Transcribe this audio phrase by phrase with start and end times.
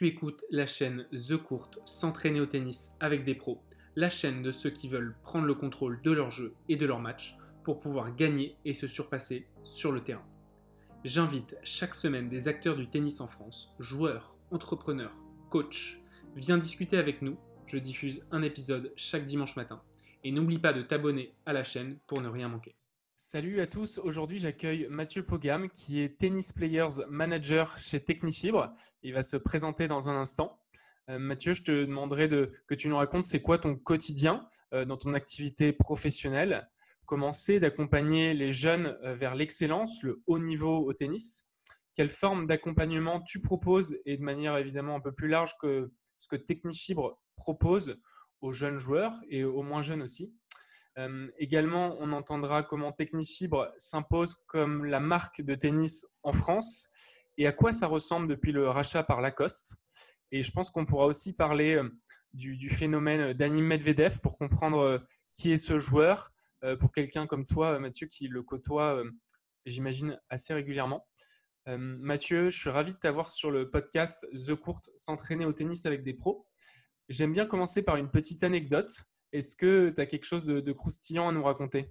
[0.00, 3.62] Tu écoutes la chaîne The Court s'entraîner au tennis avec des pros,
[3.96, 7.00] la chaîne de ceux qui veulent prendre le contrôle de leur jeu et de leur
[7.00, 10.24] match pour pouvoir gagner et se surpasser sur le terrain.
[11.04, 15.12] J'invite chaque semaine des acteurs du tennis en France, joueurs, entrepreneurs,
[15.50, 16.00] coachs.
[16.34, 17.36] Viens discuter avec nous,
[17.66, 19.82] je diffuse un épisode chaque dimanche matin.
[20.24, 22.74] Et n'oublie pas de t'abonner à la chaîne pour ne rien manquer.
[23.22, 28.74] Salut à tous, aujourd'hui j'accueille Mathieu Pogam qui est Tennis Players Manager chez Technifibre.
[29.02, 30.58] Il va se présenter dans un instant.
[31.10, 34.86] Euh, Mathieu, je te demanderai de, que tu nous racontes c'est quoi ton quotidien euh,
[34.86, 36.70] dans ton activité professionnelle,
[37.04, 37.30] comment
[37.60, 41.46] d'accompagner les jeunes euh, vers l'excellence, le haut niveau au tennis,
[41.94, 46.26] quelle forme d'accompagnement tu proposes et de manière évidemment un peu plus large que ce
[46.26, 48.00] que Technifibre propose
[48.40, 50.34] aux jeunes joueurs et aux moins jeunes aussi?
[51.38, 56.90] Également, on entendra comment Technifibre s'impose comme la marque de tennis en France
[57.38, 59.76] et à quoi ça ressemble depuis le rachat par Lacoste.
[60.30, 61.88] Et je pense qu'on pourra aussi parler euh,
[62.34, 65.02] du, phénomène d'Anim Medvedev pour comprendre
[65.34, 66.32] qui est ce joueur,
[66.78, 69.02] pour quelqu'un comme toi, Mathieu, qui le côtoie,
[69.64, 71.08] j'imagine, assez régulièrement.
[71.66, 76.02] Mathieu, je suis ravi de t'avoir sur le podcast The Court, s'entraîner au tennis avec
[76.02, 76.46] des pros.
[77.08, 78.92] J'aime bien commencer par une petite anecdote.
[79.32, 81.90] Est-ce que tu as quelque chose de, croustillant à nous raconter?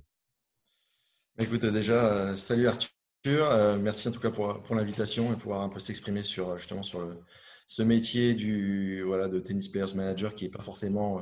[1.38, 2.94] Bah, Écoute, déjà, euh, salut Arthur.
[3.26, 7.18] Euh, merci en tout cas pour, l'invitation et pouvoir un peu s'exprimer sur justement sur
[7.68, 11.22] ce métier de tennis players manager qui n'est pas forcément euh,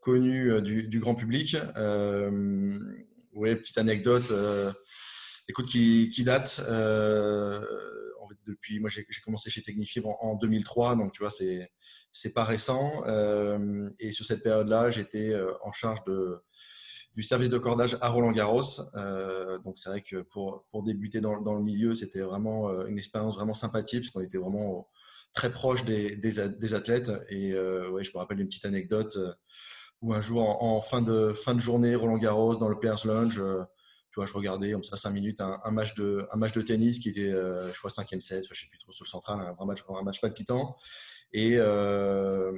[0.00, 1.56] connu du, grand public.
[3.34, 4.32] oui, petite anecdote.
[5.48, 6.60] écoute, qui, qui date.
[8.46, 11.68] depuis, moi, j'ai commencé chez Technifibre en, en, 2003, donc tu vois, c'est
[12.12, 13.02] c'est pas récent.
[13.06, 16.00] Euh, et sur cette période-là, j'étais euh, en charge
[17.14, 18.62] du service de cordage à Roland Garros.
[18.96, 22.98] Euh, donc c'est vrai que pour, pour débuter dans, dans le milieu, c'était vraiment une
[22.98, 24.88] expérience vraiment sympathique parce qu'on était vraiment
[25.34, 27.12] très proche des, des, athlètes.
[27.28, 29.18] Et ouais, je me rappelle une petite anecdote
[30.00, 33.42] où un jour en, fin, de, fin de journée, Roland Garros dans le Players Lounge,
[34.10, 36.98] tu vois, je regardais comme ça 5 minutes un, match de un match de tennis
[36.98, 39.84] qui était je crois cinquième set, je sais plus trop sur le central, un, match
[39.88, 40.76] un match palpitant.
[41.32, 42.52] Et, euh,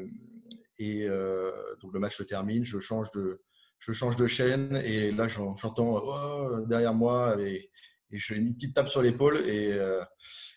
[0.80, 3.42] euh, donc le match se termine, je change de,
[3.78, 7.70] je change de chaîne et là j'entends oh, derrière moi et,
[8.10, 10.02] et je fais une petite tape sur l'épaule et, euh,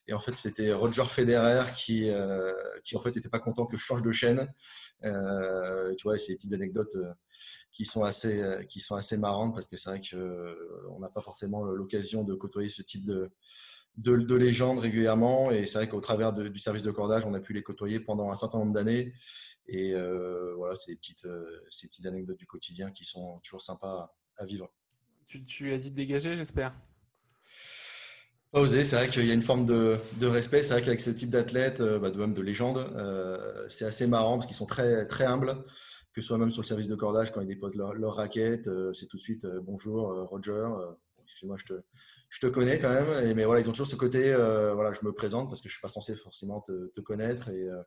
[0.07, 2.09] et, en fait c'était Roger Federer qui,
[2.85, 4.47] qui en fait n'était pas content que je change de chaîne.
[5.02, 6.96] tu vois, ces petites anecdotes
[7.73, 11.63] qui sont assez, qui sont assez marrantes parce que c'est vrai qu'on n'a pas forcément
[11.63, 13.29] l'occasion de côtoyer ce type de,
[13.98, 15.52] de, de légendes régulièrement.
[15.52, 18.31] Et c'est vrai qu'au travers du service de cordage, on a pu les côtoyer pendant
[18.31, 19.14] un certain nombre d'années.
[19.68, 23.62] Et euh, voilà, c'est des petites, euh, ces petites anecdotes du quotidien qui sont toujours
[23.62, 24.72] sympas à, vivre.
[25.28, 26.76] Tu, tu, as dit de dégager, j'espère?
[28.52, 30.64] Pas osé, c'est vrai qu'il y a une forme de, de respect.
[30.64, 34.06] C'est vrai qu'avec ce type d'athlètes, euh, bah, de même de légende, euh, c'est assez
[34.06, 35.64] marrant parce qu'ils sont très, très humbles,
[36.14, 38.70] que ce soit même sur le service de cordage, quand ils déposent leur, leur raquette,
[38.94, 40.68] c'est tout de suite bonjour Roger,
[41.24, 41.74] excuse-moi, je te,
[42.34, 43.36] je te connais quand même.
[43.36, 45.74] mais voilà, ils ont toujours ce côté, euh, voilà, je me présente parce que je
[45.74, 47.50] suis pas censé forcément te, connaître.
[47.50, 47.84] Et euh,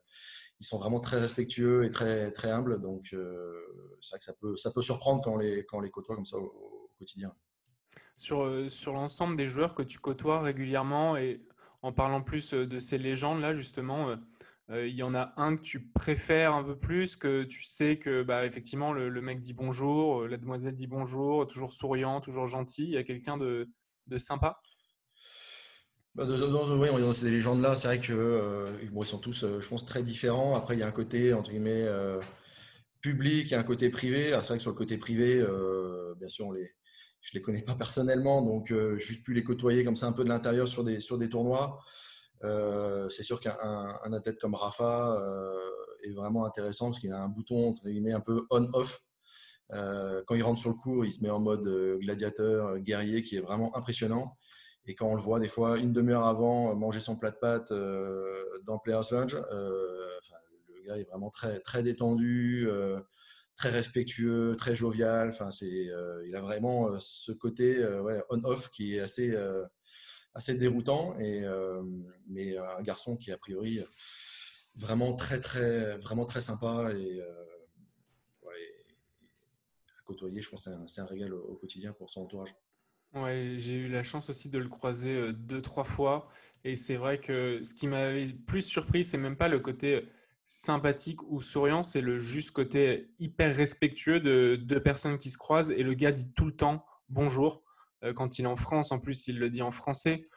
[0.61, 2.79] ils sont vraiment très respectueux et très, très humbles.
[2.81, 5.89] Donc, euh, c'est vrai que ça peut, ça peut surprendre quand on les, quand les
[5.89, 7.33] côtoie comme ça au, quotidien.
[8.15, 11.45] Sur, sur l'ensemble des joueurs que tu côtoies régulièrement et
[11.81, 14.15] en parlant plus de ces légendes-là, justement,
[14.69, 18.23] il y en a un que tu préfères un peu plus, que tu sais que
[18.23, 22.85] bah, effectivement le, mec dit bonjour, la demoiselle dit bonjour, toujours souriant, toujours gentil.
[22.85, 23.69] Il y a quelqu'un de,
[24.07, 24.59] de sympa?
[26.17, 30.01] Bah, oui, ces légendes-là, c'est vrai que euh, ils sont tous, euh, je pense, très
[30.01, 30.55] différents.
[30.55, 32.19] Après, il y a un côté, entre guillemets, euh,
[33.01, 34.29] public et un côté privé.
[34.29, 35.45] C'est vrai que sur le côté privé,
[36.19, 36.71] bien sûr, les,
[37.21, 40.23] je ne les connais pas personnellement, donc juste pu les côtoyer comme ça un peu
[40.23, 41.79] de l'intérieur sur des, sur des tournois.
[42.41, 45.21] c'est sûr qu'un athlète comme Rafa
[46.03, 49.01] est vraiment intéressant parce qu'il a un bouton, entre guillemets, un peu on-off.
[49.73, 52.77] Euh, quand il rentre sur le cours, il se met en mode euh, gladiateur, euh,
[52.79, 54.37] guerrier, qui est vraiment impressionnant.
[54.85, 57.73] Et quand on le voit des fois une demi-heure avant manger son plat de pâtes
[58.65, 62.69] dans Players Lounge, le gars est vraiment très, très détendu,
[63.57, 65.27] très respectueux, très jovial.
[65.27, 65.89] Enfin, c'est,
[66.25, 67.85] il a vraiment ce côté
[68.29, 69.35] on-off qui est assez,
[70.33, 71.19] assez déroutant.
[71.19, 71.45] Et,
[72.29, 73.83] mais un garçon qui a priori
[74.75, 77.21] vraiment très, très, vraiment très sympa et
[80.07, 80.41] côtoyer.
[80.41, 82.55] Je pense que c'est un, régal au, quotidien pour son entourage.
[83.13, 86.27] Ouais, j'ai eu la chance aussi de le croiser euh, deux, trois fois.
[86.63, 90.07] Et c'est vrai que ce qui m'avait plus surpris, c'est même pas le côté
[90.45, 95.71] sympathique ou souriant, c'est le juste côté hyper respectueux de deux personnes qui se croisent.
[95.71, 97.63] Et le gars dit tout le temps bonjour.
[98.03, 100.27] Euh, quand il est en France, en plus, il le dit en français.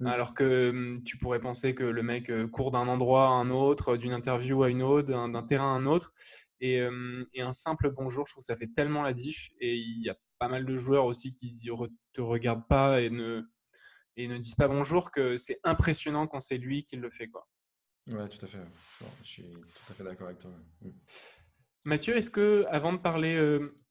[0.00, 0.06] Mmh.
[0.06, 3.96] Alors que mmh, tu pourrais penser que le mec court d'un endroit à un autre,
[3.96, 6.12] d'une interview à une autre, d'un terrain à un autre.
[6.60, 9.50] Et, un simple bonjour, je trouve que ça fait tellement la diff.
[9.60, 13.10] Et il y a pas mal de joueurs aussi qui ne te regardent pas et
[13.10, 13.42] ne,
[14.16, 17.28] et ne disent pas bonjour que c'est impressionnant quand c'est lui qui le fait.
[17.28, 17.46] Quoi.
[18.08, 18.58] Ouais, tout à fait.
[19.22, 20.50] Je suis tout à fait d'accord avec toi.
[20.80, 20.90] Mmh.
[21.84, 23.36] Mathieu, est-ce que, avant de parler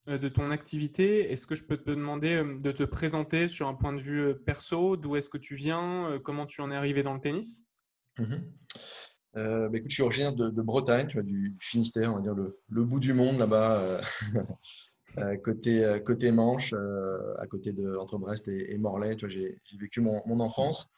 [0.07, 3.93] de ton activité, est-ce que je peux te demander de te présenter sur un point
[3.93, 4.97] de vue perso?
[4.97, 6.19] D'où est-ce que tu viens?
[6.23, 7.65] Comment tu en es arrivé dans le tennis?
[9.35, 13.13] Mmh bah, je suis originaire de, Bretagne, du Finistère, on va dire le, bout du
[13.13, 13.99] monde là-bas,
[15.43, 16.73] côté, côté Manche,
[17.37, 19.17] à côté de entre Brest et, Morlaix.
[19.27, 20.89] J'ai vécu mon, enfance.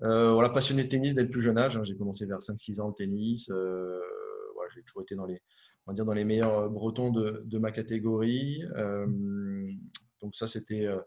[0.00, 1.76] voilà, passionné de tennis dès le plus jeune âge.
[1.76, 1.84] Hein.
[1.84, 3.50] j'ai commencé vers 5-6 ans le tennis.
[4.74, 5.26] J'ai toujours été dans
[6.14, 8.64] les, meilleurs euh, bretons de, ma catégorie.
[8.76, 9.70] Euh,
[10.22, 10.98] donc ça, c'était, euh,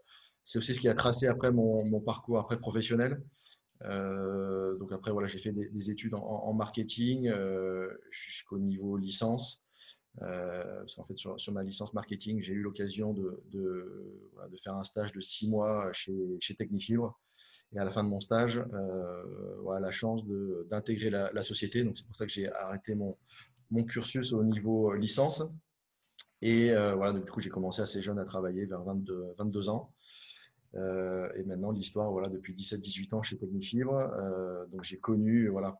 [0.44, 3.22] c'est aussi ce qui a tracé après mon, parcours après professionnel.
[3.82, 7.32] Donc après, voilà, j'ai fait des, études en, marketing
[8.10, 9.64] jusqu'au niveau licence.
[10.20, 13.42] en fait, sur, ma licence marketing, j'ai eu l'occasion de,
[14.62, 17.18] faire un stage de six mois chez, Technifibre.
[17.72, 18.62] Et à la fin de mon stage,
[19.62, 20.22] voilà, la chance
[20.70, 21.84] d'intégrer la, société.
[21.84, 23.16] Donc c'est pour ça que j'ai arrêté mon,
[23.84, 25.42] cursus au niveau euh, licence.
[26.40, 29.92] Et euh, voilà, du coup, j'ai commencé assez jeune à travailler vers 22, 22 ans.
[30.74, 34.10] Euh, et maintenant, l'histoire, voilà, depuis 17-18 ans chez Technifibre.
[34.70, 35.78] donc, j'ai connu voilà,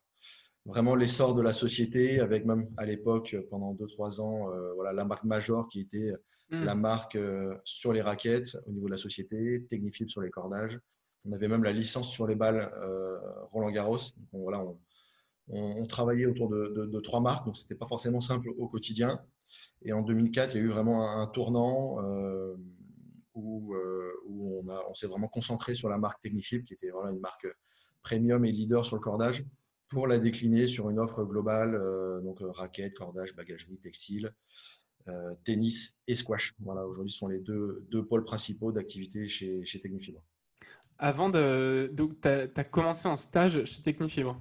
[0.64, 5.24] vraiment l'essor de la société, avec même à l'époque, pendant 2-3 ans, voilà, la marque
[5.24, 6.12] Major qui était
[6.50, 6.64] hmm.
[6.64, 7.18] la marque
[7.64, 10.78] sur les raquettes au niveau de la société, Technifibre sur les cordages.
[11.24, 12.70] On avait même la licence sur les balles
[13.52, 13.98] Roland Garros.
[14.32, 14.78] Donc, voilà, on,
[15.50, 19.20] on, travaillait autour de, trois marques, donc ce n'était pas forcément simple au quotidien.
[19.82, 21.98] Et en 2004, il y a eu vraiment un, tournant
[23.38, 27.20] euh, où, euh, on, s'est vraiment concentré sur la marque Technifib, qui était vraiment une
[27.20, 27.46] marque
[28.02, 29.44] premium et leader sur le cordage,
[29.88, 34.32] pour la décliner sur une offre globale, euh, donc raquettes, cordage, bagagerie, textile,
[35.42, 36.54] tennis et squash.
[36.60, 40.22] Voilà, aujourd'hui, ce sont les deux, pôles principaux d'activité chez, chez Technifibre.
[40.98, 41.90] Avant de.
[41.94, 44.38] Donc, tu as, commencé en stage chez Technifibre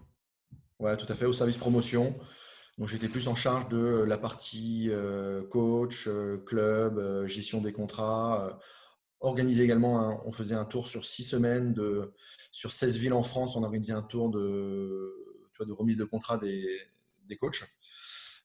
[0.79, 2.13] Ouais, tout à fait, au service promotion.
[2.77, 7.71] Donc, j'étais plus en charge de la partie euh, coach, euh, club, euh, gestion des
[7.71, 8.59] contrats.
[9.19, 12.13] Organiser également, on faisait un tour sur six semaines de,
[12.51, 13.55] sur 16 villes en France.
[13.55, 15.13] On organisait un tour de,
[15.53, 16.65] tu vois, de remise de contrat des,
[17.25, 17.63] des coachs.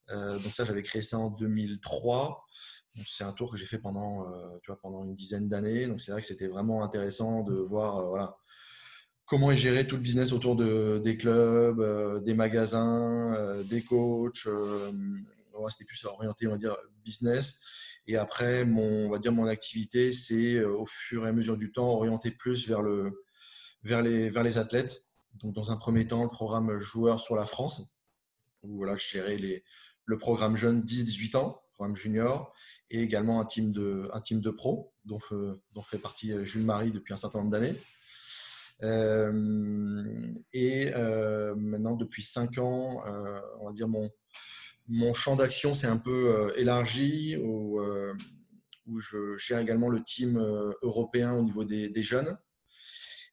[0.09, 2.45] donc, ça, j'avais créé ça en 2003.
[3.07, 4.25] C'est un tour que j'ai fait pendant,
[4.63, 5.87] tu vois, pendant une dizaine d'années.
[5.87, 8.37] Donc, c'est vrai que c'était vraiment intéressant de voir voilà,
[9.33, 13.83] comment est géré tout le business autour de, des clubs, euh, des magasins, euh, des
[13.83, 14.47] coachs.
[14.47, 14.93] Euh,
[15.71, 17.59] c'était plus orienté, on va dire, business.
[18.07, 21.73] Et après, mon, on va dire, mon activité, c'est au fur et à mesure du
[21.73, 23.25] temps orienté plus vers, le,
[23.85, 25.05] vers, les, vers les athlètes.
[25.35, 27.93] Donc, dans un premier temps, le programme joueur sur la France,
[28.63, 29.65] où voilà, je gérais les,
[30.05, 32.53] le programme jeune 10-18 ans, programme junior,
[32.91, 37.15] et également un team de, un team de pro, dont, fait partie Jules Marie depuis
[37.15, 37.75] un certain nombre d'années.
[38.83, 40.05] Euh,
[40.53, 44.11] et euh, maintenant, depuis cinq ans, euh, on va dire mon,
[44.89, 47.81] mon champ d'action s'est un peu élargi où,
[48.87, 50.39] où, je gère également le team
[50.83, 52.37] européen au niveau des, jeunes.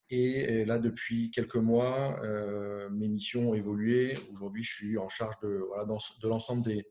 [0.10, 2.22] Et là, depuis quelques mois,
[2.92, 4.18] mes missions ont évolué.
[4.32, 6.86] Aujourd'hui, je suis en charge de, voilà, de l'ensemble des,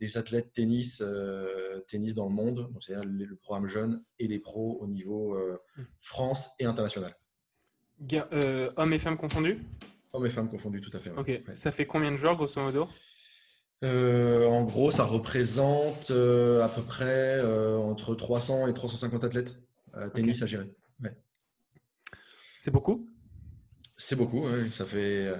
[0.00, 1.02] des, athlètes tennis,
[1.88, 5.36] tennis dans le monde, c'est-à-dire le programme jeune et les pros au niveau
[5.76, 5.82] mmh.
[5.98, 7.14] France et international.
[8.12, 9.58] Euh, hommes et femmes confondus?
[10.12, 11.10] Hommes et femmes confondus, tout à fait.
[11.10, 11.40] Ok.
[11.54, 12.88] Ça fait combien de joueurs, grosso modo?
[13.84, 17.42] Euh, En gros, ça représente euh, à peu près
[17.76, 19.56] entre 300 et 350 athlètes
[20.14, 20.70] tennis à gérer.
[22.60, 23.08] C'est beaucoup?
[23.96, 24.70] C'est beaucoup, oui.
[24.70, 25.32] Ça fait.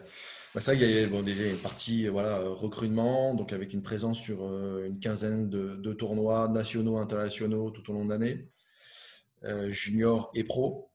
[0.54, 4.20] Bah, ça, il y a bon, déjà une partie voilà, recrutement, donc avec une présence
[4.20, 4.42] sur
[4.84, 8.48] une quinzaine de, de, tournois nationaux, internationaux tout au long de l'année,
[9.70, 10.90] junior et pro.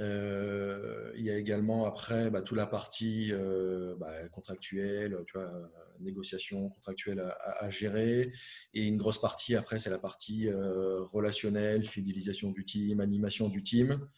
[0.00, 5.52] Euh, il y a également après bah, toute la partie euh, bah, contractuelle, tu vois,
[6.00, 7.24] négociation contractuelle
[7.60, 8.32] à, gérer.
[8.72, 13.62] Et une grosse partie après, c'est la partie euh, relationnelle, fidélisation du team, animation du
[13.62, 14.08] team.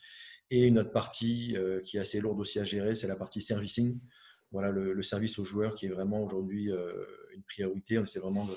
[0.49, 3.99] Et une autre partie qui est assez lourde aussi à gérer, c'est la partie servicing.
[4.53, 6.71] Voilà, le, service aux joueurs qui est vraiment aujourd'hui
[7.35, 7.99] une priorité.
[7.99, 8.49] On essaie vraiment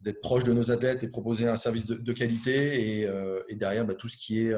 [0.00, 3.00] d'être proche de nos athlètes et proposer un service de, qualité.
[3.48, 4.54] Et, derrière, bah, tout ce qui est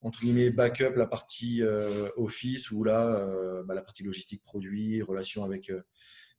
[0.00, 5.02] entre guillemets backup la partie euh, office ou là euh, bah, la partie logistique produit,
[5.02, 5.82] relation avec euh,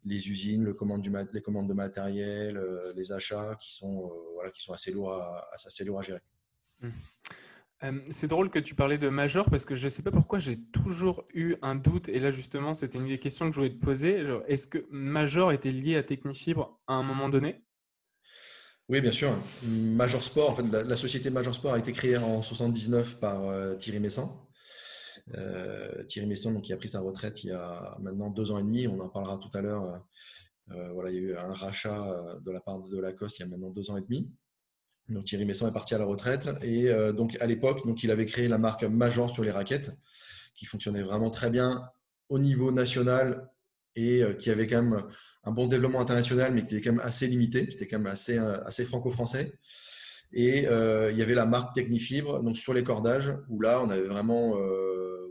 [0.06, 2.62] les usines, les commandes de matériel,
[2.96, 6.22] les achats qui sont voilà qui sont assez lourds à, assez lourds à gérer.
[6.82, 8.12] Mmh.
[8.12, 10.58] c'est drôle que tu parlais de Major parce que je ne sais pas pourquoi j'ai
[10.72, 13.84] toujours eu un doute et là justement c'était une des questions que je voulais te
[13.84, 14.26] poser.
[14.48, 17.62] Est-ce que Major était lié à Technifibre à un moment donné?
[18.90, 19.32] Oui, bien sûr.
[19.64, 23.76] Major Sport, en fait, la, société Major Sport a été créée en 79 par euh,
[23.76, 24.36] Thierry Messan.
[25.38, 28.58] Euh, Thierry Messan, donc, qui a pris sa retraite il y a maintenant deux ans
[28.58, 28.88] et demi.
[28.88, 30.04] On en parlera tout à l'heure.
[30.72, 33.46] Euh, voilà, il y a eu un rachat de la part de Lacoste il y
[33.46, 34.28] a maintenant deux ans et demi.
[35.08, 38.28] Donc Thierry Messon est parti à la retraite et donc à l'époque, donc il avait
[38.28, 39.92] créé la marque Major sur les raquettes,
[40.54, 41.90] qui fonctionnait vraiment très bien
[42.28, 43.50] au niveau national
[43.96, 45.04] et euh, qui avait quand même
[45.44, 48.12] un bon développement international, mais qui était quand même assez limité, qui était quand même
[48.12, 49.54] assez, euh, assez franco-français.
[50.32, 54.04] Et il y avait la marque Technifibre, donc sur les cordages, où là on avait
[54.04, 54.56] vraiment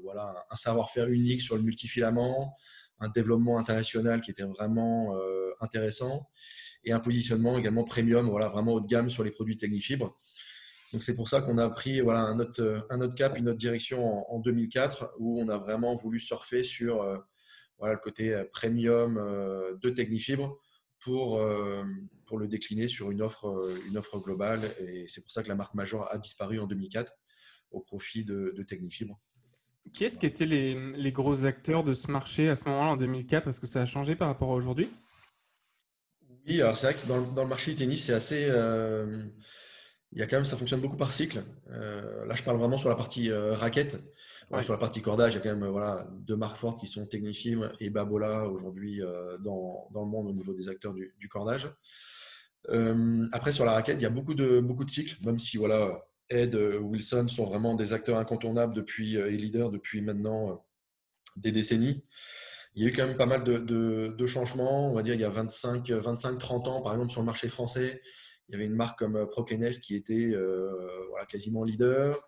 [0.03, 2.57] voilà un savoir-faire unique sur le multifilament,
[2.99, 5.17] un développement international qui était vraiment
[5.61, 6.29] intéressant
[6.83, 10.17] et un positionnement également premium, voilà, vraiment haut de gamme sur les produits Technifibre.
[10.93, 13.59] Donc c'est pour ça qu'on a pris voilà, un, autre, un autre cap, une autre
[13.59, 17.19] direction en, 2004 où on a vraiment voulu surfer sur euh,
[17.79, 20.59] voilà, le côté euh, premium euh, de Technifibre
[21.01, 21.41] pour,
[22.27, 24.63] pour le décliner sur une offre, une offre globale.
[24.81, 27.13] Et c'est pour ça que la marque Major a disparu en 2004
[27.71, 29.17] au profit de, de Technifibre.
[29.93, 32.97] Qui est-ce qui étaient les, les, gros acteurs de ce marché à ce moment-là en
[32.97, 34.91] 2004 Est-ce que ça a changé par rapport à aujourd'hui?
[36.49, 38.47] Oui, alors c'est vrai que dans, le marché du tennis, c'est assez.
[38.49, 39.07] Euh,
[40.13, 41.43] il y a quand même, ça fonctionne beaucoup par cycle.
[41.71, 44.01] Euh, là, je parle vraiment sur la partie euh, raquette.
[44.63, 47.05] Sur la partie cordage, il y a quand même voilà, deux marques fortes qui sont
[47.05, 49.03] Technifim et Babola aujourd'hui
[49.41, 51.71] dans, dans, le monde au niveau des acteurs du, cordage.
[53.33, 56.03] après, sur la raquette, il y a beaucoup de, beaucoup de cycles, même si voilà,
[56.31, 60.65] Ed, Wilson sont vraiment des acteurs incontournables depuis, et leaders depuis maintenant
[61.37, 62.03] des décennies
[62.79, 64.91] il y a eu quand même pas mal de, changements.
[64.91, 67.49] On va dire il y a 25, 25, 30 ans, par exemple, sur le marché
[67.49, 68.01] français,
[68.49, 72.19] il y avait une marque comme euh, Prokenex qui était euh, voilà, quasiment leader.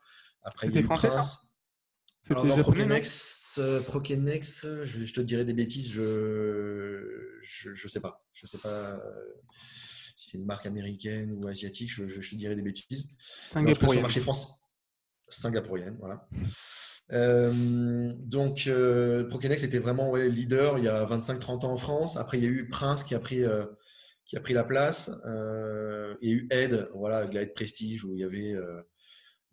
[0.42, 1.50] Après, C'était français, Prince.
[2.20, 8.00] ça Alors, non, Prokenex, euh, Prokenex je, te dirais des bêtises, je ne je, sais
[8.00, 8.24] pas.
[8.32, 9.00] Je sais pas
[10.16, 13.08] si c'est une marque américaine ou asiatique, je, te dirais des bêtises.
[13.18, 13.90] Singapourienne.
[13.90, 14.48] Sur le marché français.
[15.28, 16.28] Singapourienne, voilà.
[17.12, 22.16] Euh, donc, euh, Prokenex était vraiment leader il y a 25-30 ans en France.
[22.16, 23.64] Après, il y a eu Prince qui a pris, euh,
[24.30, 25.10] qui a pris la place.
[26.22, 28.54] il y a eu Ed, voilà, avec la Ed Prestige, où il y avait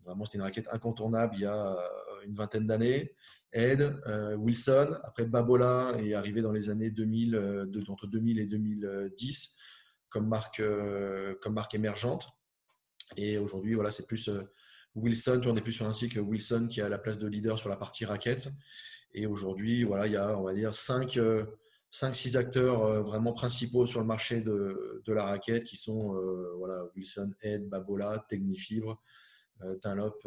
[0.04, 1.76] vraiment, c'était une raquette incontournable il y a
[2.24, 3.12] une vingtaine d'années.
[3.52, 4.00] Ed,
[4.36, 9.56] Wilson, après Babola est arrivé dans les années 2000, entre 2000 et 2010
[10.10, 10.62] comme marque,
[11.42, 12.28] comme marque émergente.
[13.16, 14.30] Et aujourd'hui, voilà, c'est plus
[14.94, 17.58] Wilson, tu en es plus sur un cycle Wilson qui a la place de leader
[17.58, 18.48] sur la partie raquette.
[19.12, 21.18] Et aujourd'hui, voilà, il y a, on va dire, 5,
[21.90, 26.54] 6 euh, acteurs euh, vraiment principaux sur le marché de, la raquette qui sont euh,
[26.58, 29.02] voilà, Wilson, Ed, Babola, Technifibre,
[29.82, 30.20] Dunlop,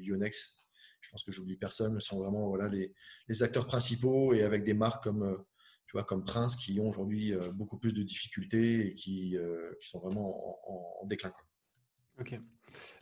[0.00, 0.60] Yonex.
[1.00, 4.74] Je pense que j'oublie personne, ce sont vraiment voilà, les, acteurs principaux et avec des
[4.74, 5.42] marques comme,
[5.86, 9.34] tu vois, comme Prince qui ont aujourd'hui beaucoup plus de difficultés et qui,
[9.80, 11.32] sont vraiment en, déclin.
[12.20, 12.38] Ok.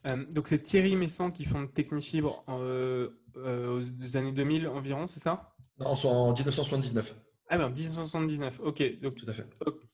[0.06, 5.20] Euh, donc c'est Thierry Messan qui fonde Technifibre euh, euh, aux années 2000 environ, c'est
[5.20, 5.54] ça?
[5.78, 7.14] Non, en 1979.
[7.48, 9.00] Ah ben 1979, ok.
[9.00, 9.46] Donc, Tout à fait.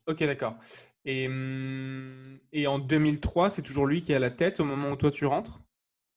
[0.06, 0.56] Ok, d'accord.
[1.04, 4.90] Et, hum, et, en 2003, c'est toujours lui qui est à la tête au moment
[4.90, 5.60] où toi tu rentres?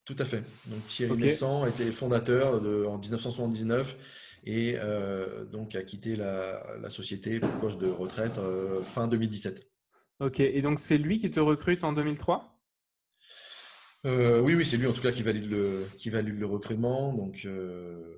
[0.05, 0.43] Tout à fait.
[0.67, 3.97] Donc Thierry Messan était fondateur de, en 1979
[4.45, 4.77] et
[5.51, 8.39] donc a quitté la, la, société pour cause de retraite
[8.83, 9.69] fin 2017.
[10.21, 12.57] Ok, et donc c'est lui qui te recrute en 2003
[14.05, 17.13] euh, oui, oui, c'est lui en tout cas qui valide le, qui valide le recrutement.
[17.13, 18.15] Donc, euh,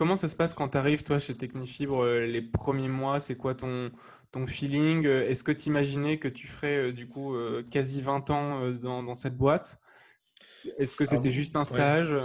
[0.00, 3.20] Comment ça se passe quand tu arrives, toi, chez Technifibre, euh, les premiers mois?
[3.20, 3.90] C'est quoi ton,
[4.32, 5.06] ton feeling?
[5.06, 7.36] Est-ce que tu imaginais que tu ferais du coup
[7.70, 9.78] quasi 20 ans dans, cette boîte?
[10.78, 12.16] Est-ce que c'était juste un stage?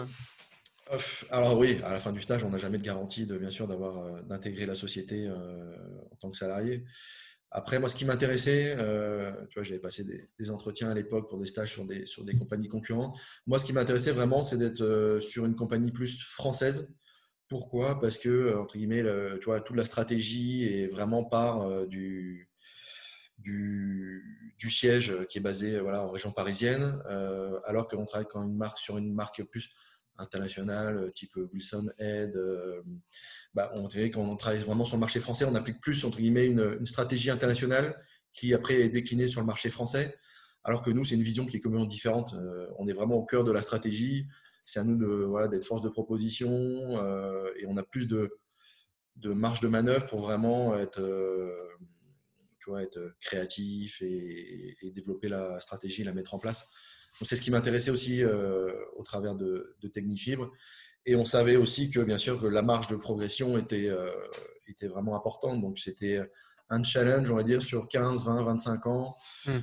[1.29, 3.67] Alors oui, à la fin du stage, on n'a jamais de garantie de bien sûr
[3.67, 6.85] d'avoir d'intégrer la société en tant que salarié.
[7.51, 11.39] Après, moi, ce qui m'intéressait, euh, tu vois, j'avais passé des, entretiens à l'époque pour
[11.39, 13.19] des stages sur des, sur des compagnies concurrentes.
[13.47, 16.93] Moi, ce qui m'intéressait vraiment, c'est d'être euh, sur une compagnie plus française.
[17.47, 17.99] Pourquoi?
[17.99, 19.03] Parce que, euh, entre guillemets,
[19.39, 22.49] tu vois, toute la stratégie est vraiment part du,
[23.37, 26.99] du, du, siège qui est basé voilà, en région parisienne,
[27.65, 29.69] alors qu'on travaille quand une marque, sur une marque plus
[30.17, 32.33] internationale, type Wilson, Head,
[33.55, 36.45] bah, on dirait qu'on travaille vraiment sur le marché français, on applique plus entre guillemets
[36.45, 37.95] une, stratégie internationale
[38.33, 40.13] qui après est déclinée sur le marché français,
[40.65, 42.33] alors que nous c'est une vision qui est complètement différente.
[42.33, 44.27] Euh, on est vraiment au cœur de la stratégie.
[44.65, 48.35] C'est à nous de voilà, d'être force de proposition euh, et on a plus de,
[49.15, 51.53] de marge de manœuvre pour vraiment être, euh,
[52.59, 56.67] tu vois, être créatif et, développer la stratégie, la mettre en place.
[57.21, 60.51] c'est ce qui m'intéressait aussi au travers de, de Technifibre.
[61.05, 63.91] Et on savait aussi que, bien sûr, que la marge de progression était,
[64.67, 65.61] était vraiment importante.
[65.61, 66.21] Donc, c'était
[66.69, 69.59] un challenge, on va dire, sur 15, 20, 25 ans hmm.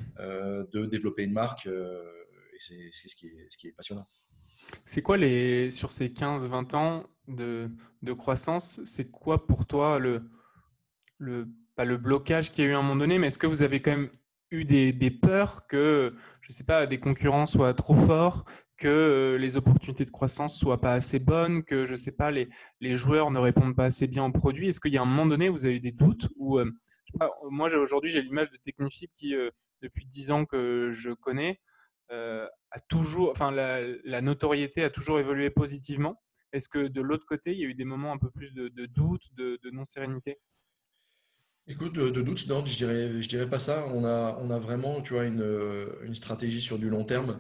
[0.73, 1.67] de développer une marque.
[1.67, 4.07] et c'est ce, qui est, ce qui est passionnant.
[4.85, 7.71] C'est quoi les sur ces 15-20 ans de,
[8.03, 10.23] de croissance, c'est quoi pour toi le,
[11.19, 13.47] le pas le blocage qu'il y a eu à un moment donné, mais est-ce que
[13.47, 14.11] vous avez quand même
[14.51, 18.45] eu des, des peurs que je sais pas des concurrents soient trop forts,
[18.77, 22.51] que euh, les opportunités de croissance soient pas assez bonnes, que je sais pas les,
[22.81, 24.69] les joueurs ne répondent pas assez bien aux produits?
[24.69, 26.71] Est-ce qu'il y a un moment donné où vous avez eu des doutes ou euh,
[27.51, 29.51] moi aujourd'hui j'ai l'image de Technifib qui euh,
[29.83, 31.61] depuis 10 ans que je connais
[32.73, 36.23] a toujours, enfin, la, notoriété a toujours évolué positivement.
[36.53, 38.69] Est-ce que de l'autre côté, il y a eu des moments un peu plus de,
[38.87, 40.39] doute, de, non-sérénité?
[41.67, 43.87] Écoute, de, doute, non, je dirais, je dirais pas ça.
[43.95, 45.47] On a, on a vraiment, tu vois, une,
[46.03, 47.39] une stratégie sur du long terme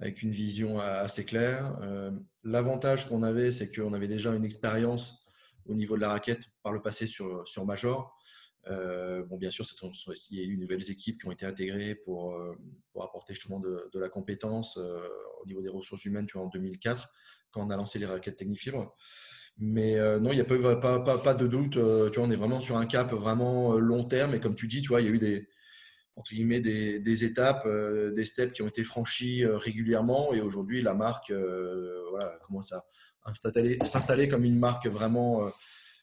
[0.00, 1.78] avec une vision assez claire.
[1.82, 2.10] Euh,
[2.42, 5.24] l'avantage qu'on avait, c'est qu'on avait déjà une expérience
[5.66, 8.18] au niveau de la raquette par le passé sur, sur Major.
[8.68, 9.64] Euh, bon, bien sûr,
[10.30, 12.54] il y a eu de nouvelles équipes qui ont été intégrées pour, euh,
[13.00, 15.00] apporter justement de, la compétence euh,
[15.42, 17.08] au niveau des ressources humaines tu vois, en 2004,
[17.50, 18.94] quand on a lancé les raquettes Technifibres.
[19.58, 21.72] Mais non, il n'y a pas, de doute.
[21.72, 24.34] tu vois, on est vraiment sur un cap vraiment long terme.
[24.34, 25.48] Et comme tu dis, tu vois, il y a eu des,
[26.16, 30.32] entre guillemets, des étapes, des steps qui ont été franchis régulièrement.
[30.32, 32.86] Et aujourd'hui, la marque voilà, commence à
[33.84, 35.50] s'installer comme une marque vraiment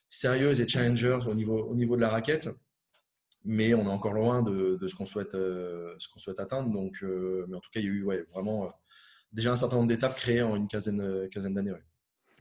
[0.10, 2.50] sérieuse et challenger au niveau, au niveau de la raquette.
[3.44, 6.70] Mais on est encore loin de, de ce qu'on souhaite, euh, ce qu'on souhaite atteindre.
[6.70, 8.70] Donc, euh, mais en tout cas, il y a eu ouais, vraiment euh,
[9.32, 11.74] déjà un certain nombre d'étapes créées en une quinzaine, quinzaine d'années.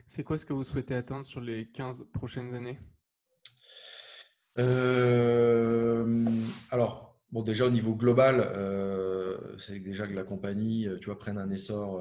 [0.09, 2.79] C'est quoi ce que vous souhaitez atteindre sur les 15 prochaines années?
[6.71, 8.49] Alors, bon, déjà au niveau global,
[9.59, 12.01] c'est déjà que la compagnie tu vois, prenne un essor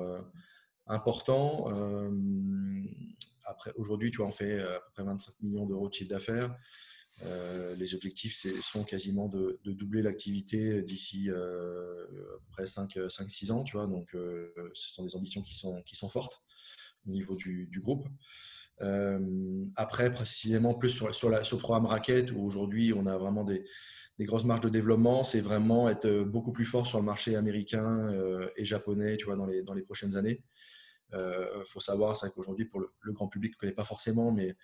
[0.87, 1.67] important.
[3.75, 6.55] Aujourd'hui, tu vois, on fait à peu près 25 millions d'euros de chiffre d'affaires.
[7.23, 13.63] Euh, les objectifs sont quasiment de, doubler l'activité d'ici euh, à peu près 5-6 ans.
[13.63, 16.41] Tu vois, donc, euh, ce sont des ambitions qui sont, qui sont fortes
[17.07, 18.07] au niveau du, groupe.
[19.75, 23.43] après, précisément plus sur, sur, la, sur le programme Racket, où aujourd'hui on a vraiment
[23.43, 23.63] des,
[24.17, 28.11] des grosses marges de développement, c'est vraiment être beaucoup plus fort sur le marché américain
[28.57, 30.43] et japonais tu vois, dans, les, dans les prochaines années.
[31.11, 34.55] Il euh, faut savoir, c'est qu'aujourd'hui, pour le, grand public, ne connaît pas forcément, mais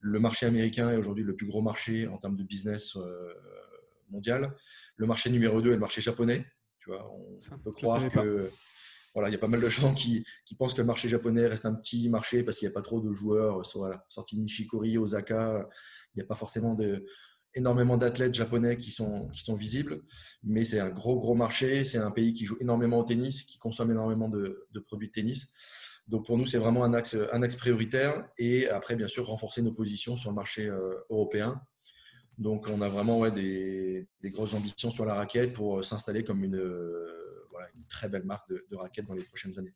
[0.00, 3.34] le marché américain est aujourd'hui le plus gros marché en termes de business euh,
[4.10, 4.54] mondial.
[4.96, 6.46] Le marché numéro 2 est le marché japonais.
[6.78, 8.50] Tu vois, on, peut croire que
[9.14, 11.46] voilà, il y a pas mal de gens qui, qui, pensent que le marché japonais
[11.46, 13.62] reste un petit marché parce qu'il n'y a pas trop de joueurs.
[13.74, 15.68] Voilà, sorti Nishikori, Osaka,
[16.14, 17.04] il n'y a pas forcément de,
[17.58, 20.00] énormément d'athlètes japonais qui sont, qui sont visibles,
[20.42, 21.84] mais c'est un gros, gros marché.
[21.84, 25.12] C'est un pays qui joue énormément au tennis, qui consomme énormément de, de produits de
[25.12, 25.52] tennis.
[26.06, 28.26] Donc pour nous, c'est vraiment un axe, un axe prioritaire.
[28.38, 31.60] Et après, bien sûr, renforcer nos positions sur le marché euh, européen.
[32.38, 36.44] Donc on a vraiment des, des, grosses ambitions sur la raquette pour euh, s'installer comme
[36.44, 37.06] une, euh,
[37.74, 39.74] une, très belle marque de raquette dans les prochaines années.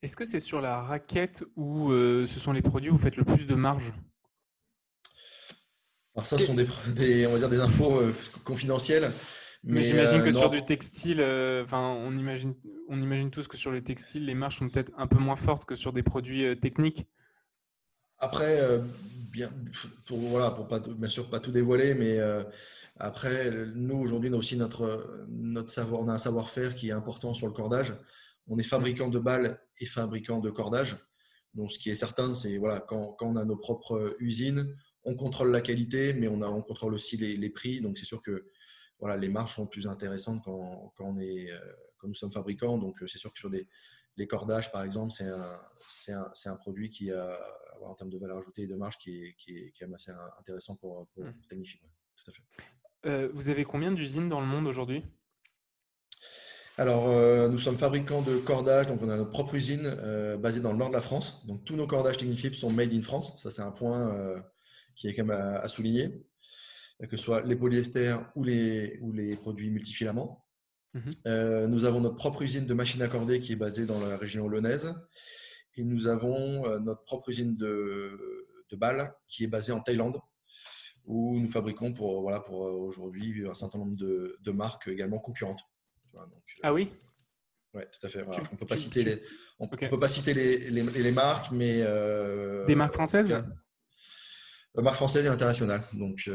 [0.00, 3.24] Est-ce que c'est sur la raquette où ce sont les produits où vous faites le
[3.24, 3.92] plus de marge?
[6.14, 8.02] Alors ça, ce sont des, des, on va dire des infos
[8.44, 9.12] confidentielles.
[9.62, 11.20] Mais, j'imagine que sur du textile,
[11.62, 12.54] enfin, on imagine
[12.90, 15.64] on imagine tous que sur les textiles, les marges sont peut-être un peu moins fortes
[15.64, 17.06] que sur des produits euh, techniques.
[18.18, 18.80] Après, euh,
[19.30, 19.48] bien,
[20.06, 22.42] pour, voilà, pour pas, bien sûr pas tout dévoiler, mais euh,
[22.98, 26.92] après, nous aujourd'hui, on a aussi notre, notre savoir, on a un savoir-faire qui est
[26.92, 27.94] important sur le cordage.
[28.48, 30.96] On est fabricant de balles et fabricant de cordage.
[31.54, 35.14] Donc, ce qui est certain, c'est voilà, quand, quand, on a nos propres usines, on
[35.16, 37.80] contrôle la qualité, mais on, a, on contrôle aussi les, les prix.
[37.80, 38.50] Donc, c'est sûr que
[38.98, 41.50] voilà, les marges sont plus intéressantes quand, quand on est
[42.00, 42.78] quand nous sommes fabricants.
[42.78, 43.68] Donc, euh, c'est sûr que sur des,
[44.16, 45.60] les cordages, par exemple, c'est un,
[46.08, 47.38] un, un, produit qui a,
[47.82, 50.12] en termes de valeur ajoutée et de marge, qui est, qui est, qui est assez
[50.38, 51.32] intéressant pour, pour mmh.
[52.16, 52.42] Tout à fait.
[53.06, 55.02] Euh, vous avez combien d'usines dans le monde aujourd'hui?
[56.76, 59.94] Alors, euh, nous sommes fabricants de cordages, donc on a notre propre usine
[60.38, 61.46] basée dans le nord de la France.
[61.46, 63.40] Donc, tous nos cordages Technifib sont made in France.
[63.42, 64.42] Ça, c'est un point
[65.00, 66.10] qui est quand même à, à, souligner,
[67.08, 70.44] que ce soit les polyesters ou les, ou les produits multifilaments.
[70.92, 71.02] Mhm.
[71.26, 74.46] Euh, nous avons notre propre usine de machines accordées qui est basée dans la région
[74.46, 74.94] lyonnaise.
[75.76, 80.18] Et nous avons euh, notre propre usine de, de balles qui est basée en Thaïlande,
[81.06, 85.18] où nous fabriquons pour, voilà, pour euh, aujourd'hui un certain nombre de, de marques également
[85.18, 85.62] concurrentes.
[86.62, 86.92] ah oui?
[87.72, 88.22] Oui, tout à fait.
[88.22, 89.22] on ne peut pas citer, les,
[89.60, 91.82] on peut pas citer les, les, les marques, mais.
[92.66, 93.42] Des marques françaises?
[94.76, 95.82] Marques françaises et internationales.
[95.92, 96.30] Donc,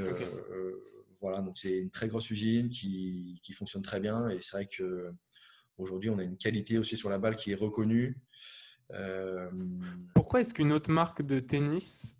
[1.21, 4.67] voilà, donc c'est une très grosse usine qui, qui, fonctionne très bien et c'est vrai
[4.67, 5.11] que
[5.77, 8.17] Aujourd'hui, on a une qualité aussi sur la balle qui est reconnue.
[10.13, 12.17] Pourquoi est-ce qu'une autre marque de tennis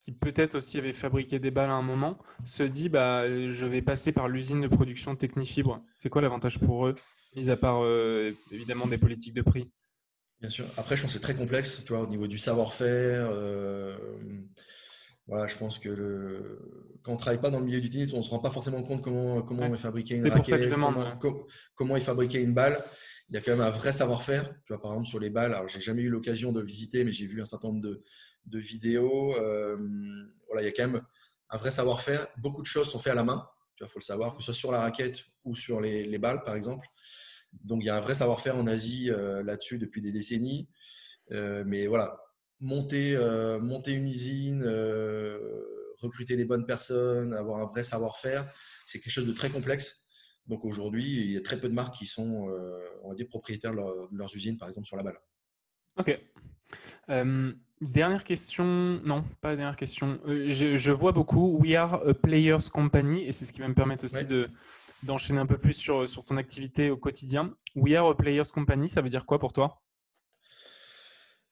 [0.00, 3.82] qui peut-être aussi avait fabriqué des balles à un moment, se dit bah, je vais
[3.82, 5.82] passer par l'usine de production Technifibre?
[5.96, 6.94] C'est quoi l'avantage pour eux,
[7.34, 7.82] mis à part
[8.52, 9.70] évidemment des politiques de prix?
[10.40, 10.66] Bien sûr.
[10.76, 13.30] Après, je pense que c'est très complexe, tu vois, au niveau du savoir-faire.
[13.32, 13.96] Euh,
[15.26, 16.98] voilà, je pense que le...
[17.02, 18.50] quand on ne travaille pas dans le milieu du tennis, on ne se rend pas
[18.50, 20.92] forcément compte comment, comment est fabriqué une raquette, comment,
[21.74, 22.82] comment, est fabriqué une balle.
[23.30, 24.52] Il y a quand même un vrai savoir-faire.
[24.66, 27.12] Tu vois, par exemple, sur les balles, alors j'ai jamais eu l'occasion de visiter, mais
[27.12, 28.02] j'ai vu un certain nombre de,
[28.44, 29.34] de vidéos.
[29.36, 29.78] Euh,
[30.46, 31.02] voilà, il y a quand même
[31.48, 32.26] un vrai savoir-faire.
[32.36, 33.48] Beaucoup de choses sont faites à la main.
[33.80, 36.42] Il faut le savoir, que ce soit sur la raquette ou sur les, les balles,
[36.44, 36.86] par exemple.
[37.62, 40.68] Donc il y a un vrai savoir-faire en Asie euh, là-dessus depuis des décennies.
[41.32, 42.23] Euh, mais voilà,
[42.64, 44.62] monter, euh, monter une usine,
[46.00, 48.46] recruter les bonnes personnes, avoir un vrai savoir-faire,
[48.84, 50.06] c'est quelque chose de très complexe.
[50.46, 52.48] Donc aujourd'hui, il y a très peu de marques qui sont,
[53.02, 55.18] on va dire, propriétaires de, leurs usines, par exemple sur la balle.
[55.96, 56.20] Ok.
[57.80, 58.64] dernière question,
[59.04, 60.20] non, pas la dernière question.
[60.26, 64.04] Je, vois beaucoup We Are a Players Company et c'est ce qui va me permettre
[64.04, 64.50] aussi de,
[65.02, 67.54] d'enchaîner un peu plus sur, sur ton activité au quotidien.
[67.74, 69.82] We Are a Players Company, ça veut dire quoi pour toi?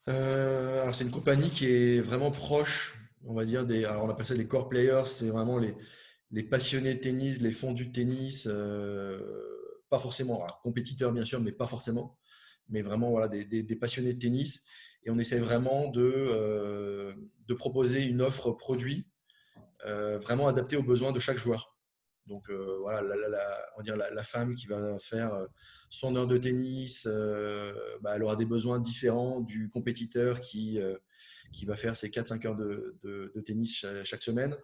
[0.08, 2.94] Euh, alors c'est une compagnie qui est vraiment proche,
[3.26, 6.94] on va dire, des, alors on appelle ça les core players, c'est vraiment les, passionnés
[6.94, 9.20] de tennis, les fondus de tennis, euh,
[9.90, 12.18] pas forcément, compétiteurs bien sûr, mais pas forcément,
[12.68, 14.64] mais vraiment voilà, des, passionnés de tennis.
[15.04, 17.12] Et on essaie vraiment de, euh,
[17.48, 19.06] de proposer une offre produit
[19.84, 21.71] vraiment adaptée aux besoins de chaque joueur.
[22.26, 25.46] Donc euh, voilà, la, on dire la, femme qui va faire euh,
[25.90, 30.78] son heure de tennis, euh, bah, elle aura des besoins différents du compétiteur qui,
[31.52, 34.54] qui va faire ses 4-5 heures de, de, tennis chaque, semaine.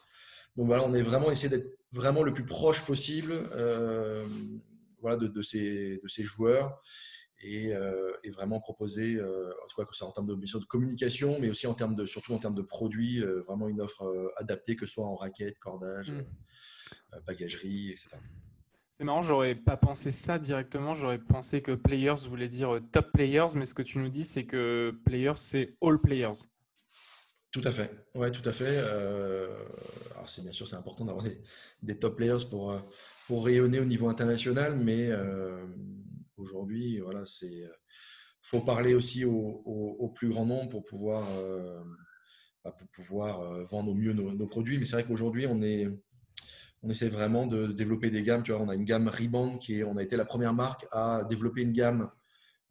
[0.56, 3.34] Donc voilà, on est vraiment essayé d'être vraiment le plus proche possible
[5.00, 6.80] voilà, de, de, ces, de ces joueurs
[7.40, 7.72] et,
[8.24, 11.66] et vraiment proposer, en tout cas que ça en termes de, de communication, mais aussi
[11.66, 15.06] en termes de, surtout en termes de produits, vraiment une offre adaptée, que ce soit
[15.06, 16.12] en raquette, cordage.
[16.12, 16.24] Mmh.
[17.14, 18.10] Euh, bagagerie, etc.
[18.98, 20.94] C'est marrant, j'aurais pas pensé ça directement.
[20.94, 24.24] J'aurais pensé que players voulait dire euh, top players, mais ce que tu nous dis,
[24.24, 26.44] c'est que players, c'est all players.
[27.50, 27.90] Tout à fait.
[28.14, 28.66] Ouais, tout à fait.
[28.68, 29.48] Euh,
[30.14, 31.24] alors c'est bien sûr, c'est important d'avoir
[31.82, 32.78] des, top players pour
[33.26, 35.10] pour rayonner au niveau international, mais
[36.36, 37.64] aujourd'hui, voilà, c'est
[38.42, 41.26] faut parler aussi au, plus grand nombre pour pouvoir
[42.64, 44.76] bah, pour pouvoir vendre au mieux nos, nos produits.
[44.76, 45.88] Mais c'est vrai qu'aujourd'hui, on est
[46.82, 48.42] on essaie vraiment de développer des gammes.
[48.42, 50.86] Tu vois, on a une gamme Rebound qui est, on a été la première marque
[50.92, 52.10] à développer une gamme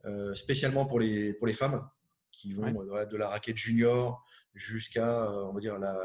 [0.05, 1.87] euh, spécialement pour les, pour les femmes
[2.31, 5.95] qui vont de la raquette junior jusqu'à, euh, on va dire, la,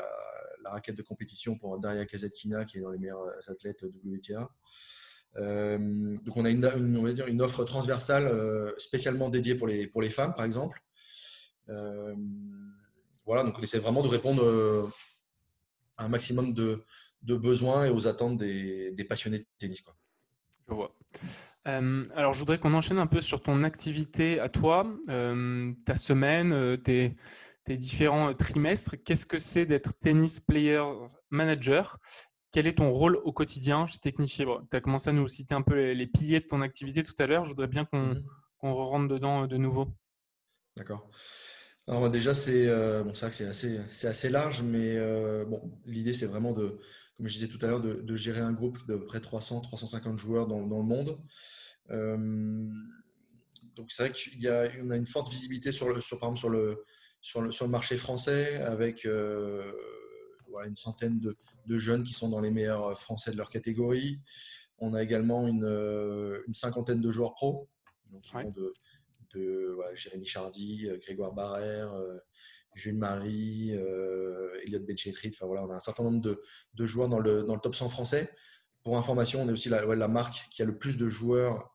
[0.64, 4.48] raquette de compétition pour Daria Kazetkina qui est dans les meilleurs athlètes WTA.
[5.36, 5.78] Euh,
[6.24, 6.64] donc on a une,
[6.96, 8.32] on va dire une offre transversale
[8.78, 10.82] spécialement dédiée pour les, pour les femmes, par exemple.
[11.66, 14.90] voilà, donc on essaie vraiment de répondre
[15.96, 16.84] à un maximum de,
[17.22, 19.80] de besoins et aux attentes des, passionnés de tennis.
[19.80, 19.94] Quoi.
[20.68, 20.94] Je vois.
[21.68, 25.96] Euh, alors, je voudrais qu'on enchaîne un peu sur ton activité à toi, euh, ta
[25.96, 27.16] semaine, euh, tes,
[27.68, 28.96] différents trimestres.
[29.04, 30.82] Qu'est-ce que c'est d'être tennis player
[31.30, 31.98] manager?
[32.50, 34.66] Quel est ton rôle au quotidien chez Technifibre?
[34.70, 37.26] Tu as commencé à nous citer un peu les, piliers de ton activité tout à
[37.26, 37.44] l'heure.
[37.44, 38.22] Je voudrais bien qu'on mhm.
[38.62, 39.88] rentre dedans de nouveau.
[40.76, 41.08] D'accord.
[41.88, 42.66] Alors déjà, c'est
[43.02, 44.98] bon, c'est assez, assez, large, mais
[45.46, 46.78] bon, l'idée, c'est vraiment de,
[47.22, 50.58] comme je disais tout à l'heure, de, gérer un groupe de près 300-350 joueurs dans,
[50.58, 51.20] le monde.
[51.90, 52.68] Euh,
[53.76, 56.40] donc c'est vrai y a, on a une forte visibilité sur le, sur, par exemple,
[56.40, 56.84] sur le,
[57.20, 59.70] sur le, sur le marché français avec euh,
[60.48, 64.20] voilà, une centaine de, de, jeunes qui sont dans les meilleurs français de leur catégorie.
[64.78, 67.68] On a également une, euh, une cinquantaine de joueurs pro,
[68.10, 68.74] donc qui vont de,
[69.32, 71.92] de Jérémy Chardy, Grégoire Barrère,
[72.74, 75.30] Jules Marie, euh, Elliot Benchetrit.
[75.34, 78.30] Enfin, on a un certain nombre de, joueurs dans le, top 100 français.
[78.82, 81.74] Pour information, on est aussi la, marque qui a le plus de joueurs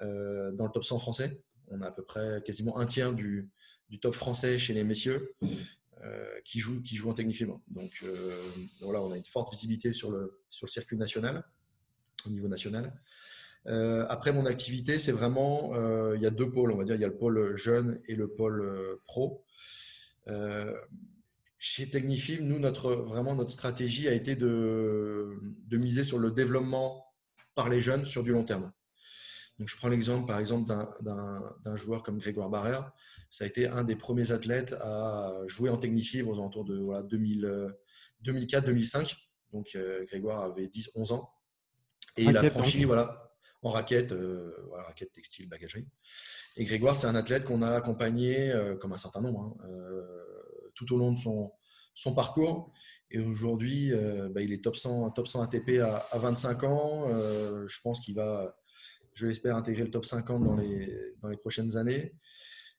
[0.00, 1.44] euh, dans le top 100 français.
[1.68, 3.50] On a à peu près quasiment un tiers du,
[4.00, 5.34] top français chez les messieurs
[6.02, 7.60] euh, qui, jouent, qui en technifibre.
[7.68, 8.04] Donc
[8.80, 11.44] voilà, on a une forte visibilité sur le, sur le circuit national,
[12.26, 12.92] au niveau national.
[13.66, 15.74] après, mon activité, c'est vraiment,
[16.14, 18.14] il y a deux pôles, on va dire, il y a le pôle jeune et
[18.14, 19.44] le pôle pro.
[20.28, 20.74] Euh,
[21.58, 27.06] chez Technifilm, nous, notre, vraiment, notre stratégie a été de, de, miser sur le développement
[27.54, 28.70] par les jeunes sur du long terme.
[29.58, 32.92] Donc, je prends l'exemple, par exemple, d'un joueur comme Grégoire Barrère.
[33.30, 37.04] Ça a été un des premiers athlètes à jouer en Technifibre aux alentours de voilà,
[37.04, 39.16] 2004-2005.
[39.52, 41.30] Donc, euh, Grégoire avait 10-11 ans.
[42.16, 43.23] Et il a franchi, voilà,
[43.64, 45.86] en raquette, voilà, raquette textile, bagagerie.
[46.56, 49.66] Et Grégoire, c'est un athlète qu'on a accompagné, comme un certain nombre, hein,
[50.74, 52.72] tout au long de son, parcours.
[53.10, 53.90] Et aujourd'hui,
[54.30, 57.08] bah, il est top 100, top 100 ATP à, à 25 ans.
[57.66, 58.54] je pense qu'il va,
[59.14, 62.14] je l'espère, intégrer le top 50 dans les, dans les prochaines années.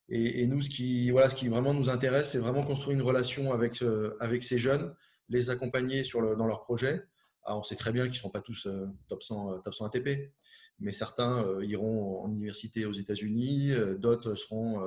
[0.08, 3.54] Et, nous, ce qui, voilà, ce qui vraiment nous intéresse, c'est vraiment construire une relation
[3.54, 4.94] avec, euh, avec ces jeunes,
[5.30, 7.04] les accompagner dans leurs projets.
[7.48, 9.86] on sait très bien qu'ils ne sont pas tous euh, top, 100, euh, top 100
[9.86, 10.32] ATP,
[10.80, 14.80] mais certains iront en université aux États-Unis, d'autres seront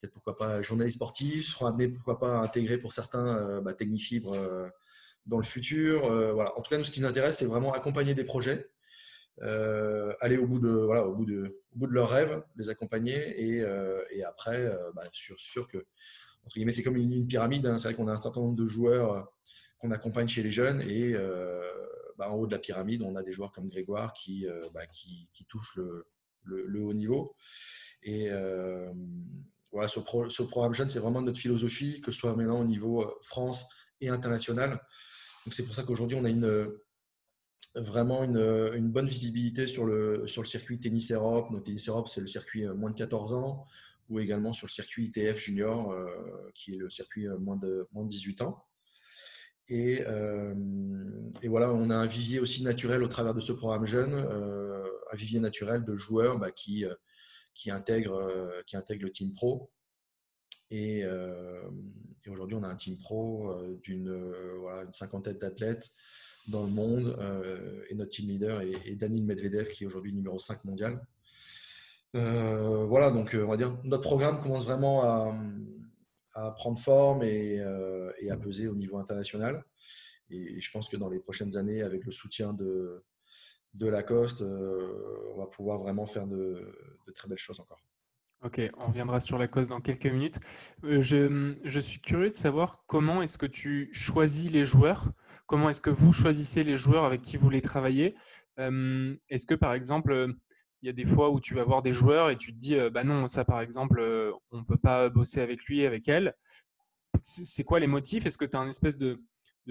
[0.00, 4.36] peut-être pourquoi pas journalistes sportifs, seront amenés pourquoi pas à intégrer pour certains bah, Technifibres
[5.26, 6.02] dans le futur.
[6.34, 6.56] voilà.
[6.56, 8.70] En tout cas, nous, ce qui nous intéresse, c'est vraiment accompagner des projets
[9.42, 12.70] euh, aller au bout de voilà au bout de au bout de leurs rêves, les
[12.70, 15.76] accompagner et, euh, et après euh, bah, sûr, sûr que
[16.46, 17.66] entre guillemets c'est comme une, pyramide.
[17.66, 17.76] Hein.
[17.76, 19.30] c'est vrai qu'on a un certain nombre de joueurs
[19.78, 21.14] qu'on accompagne chez les jeunes et
[22.18, 25.28] bah, en haut de la pyramide on a des joueurs comme Grégoire qui bah, qui,
[25.32, 27.34] qui, touchent le, haut niveau
[28.02, 28.30] et
[29.72, 33.66] voilà, ce, programme jeune, c'est vraiment notre philosophie, que ce soit maintenant au niveau France
[34.00, 34.80] et international.
[35.44, 36.30] Donc c'est pour ça qu'aujourd'hui, on a
[37.80, 41.50] vraiment une, bonne visibilité sur le, circuit Tennis Europe.
[41.50, 43.66] Notre Tennis Europe, c'est le circuit euh, moins de 14 ans,
[44.08, 46.06] ou également sur le circuit ITF Junior, euh,
[46.54, 48.64] qui est le circuit euh, moins de, moins de 18 ans.
[49.68, 50.02] Et,
[51.42, 55.16] et, voilà, on a un vivier aussi naturel au travers de ce programme jeune, un
[55.16, 56.84] vivier naturel de joueurs bah, qui,
[57.68, 58.30] intègrent,
[58.66, 59.70] qui intègrent le Team Pro.
[60.70, 61.04] Et,
[62.28, 63.52] aujourd'hui, on a un Team Pro
[63.82, 64.16] d'une
[64.92, 65.90] cinquantaine d'athlètes
[66.48, 67.16] dans le monde.
[67.20, 71.00] Euh, et notre team leader est, Danil Medvedev, qui est aujourd'hui numéro 5 mondial.
[72.14, 75.38] Euh, voilà, donc euh, on va dire notre programme commence vraiment à,
[76.56, 79.64] prendre forme et, à peser au niveau international.
[80.30, 83.04] Et, je pense que dans les prochaines années, avec le soutien de,
[83.74, 86.72] de Lacoste, on va pouvoir vraiment faire de,
[87.06, 87.82] de très belles choses encore.
[88.42, 90.38] Ok, on reviendra sur la cause dans quelques minutes.
[90.82, 95.10] Je, je, suis curieux de savoir comment est-ce que tu choisis les joueurs?
[95.46, 98.14] Comment est-ce que vous choisissez les joueurs avec qui vous voulez travailler
[98.58, 100.34] Est-ce que par exemple,
[100.82, 102.76] il y a des fois où tu vas voir des joueurs et tu te dis,
[102.92, 104.00] bah non, ça par exemple,
[104.50, 106.34] on ne peut pas bosser avec lui, avec elle.
[107.22, 108.26] C'est quoi les motifs?
[108.26, 109.18] Est-ce que tu as un espèce de,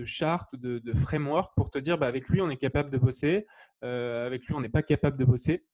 [0.03, 3.45] charte, de, framework pour te dire, bah, avec lui, on est capable de bosser,
[3.81, 5.65] avec lui, on n'est pas capable de bosser?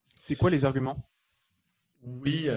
[0.00, 1.10] C'est quoi les arguments?
[2.02, 2.48] Oui.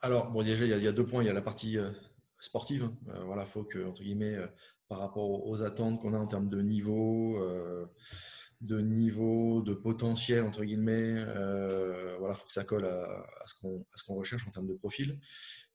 [0.00, 1.22] alors, bon, déjà, il y, a, deux points.
[1.22, 1.78] Il y a la partie
[2.44, 2.90] sportive.
[3.08, 4.46] Euh, voilà, faut que entre guillemets, euh,
[4.88, 7.86] par rapport aux attentes qu'on a en termes de niveau, euh,
[8.64, 11.24] de niveau, de potentiel entre guillemets,
[12.18, 13.54] voilà, faut que ça colle à, ce
[14.04, 15.20] qu'on recherche en termes de profil.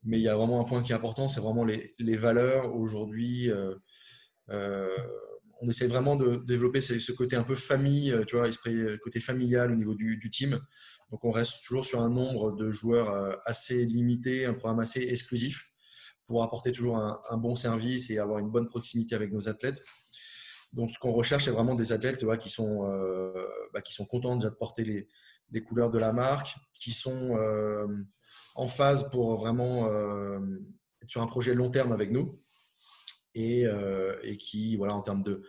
[0.03, 3.51] Mais il y a vraiment un point qui est important, c'est vraiment les, valeurs aujourd'hui.
[4.49, 9.71] on essaie vraiment de développer ce, côté un peu famille, tu vois, esprit, côté familial
[9.71, 10.59] au niveau du, team.
[11.11, 15.69] Donc on reste toujours sur un nombre de joueurs assez limité, un programme assez exclusif
[16.29, 19.81] pour apporter toujours un, bon service et avoir une bonne proximité avec nos athlètes.
[20.73, 23.33] Donc, ce qu'on recherche, c'est vraiment des athlètes qui, sont, euh,
[23.73, 25.07] bah, qui sont contents déjà de porter les,
[25.51, 27.87] les, couleurs de la marque, qui sont euh,
[28.55, 30.39] en phase pour vraiment euh,
[31.01, 32.39] être sur un projet long terme avec nous
[33.33, 33.65] et,
[34.23, 35.43] et qui, voilà, en termes de,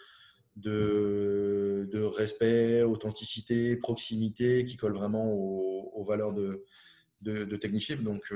[0.57, 6.65] de, de, respect, authenticité, proximité, qui collent vraiment aux, valeurs de,
[7.21, 8.03] de, Technifib.
[8.03, 8.33] Donc,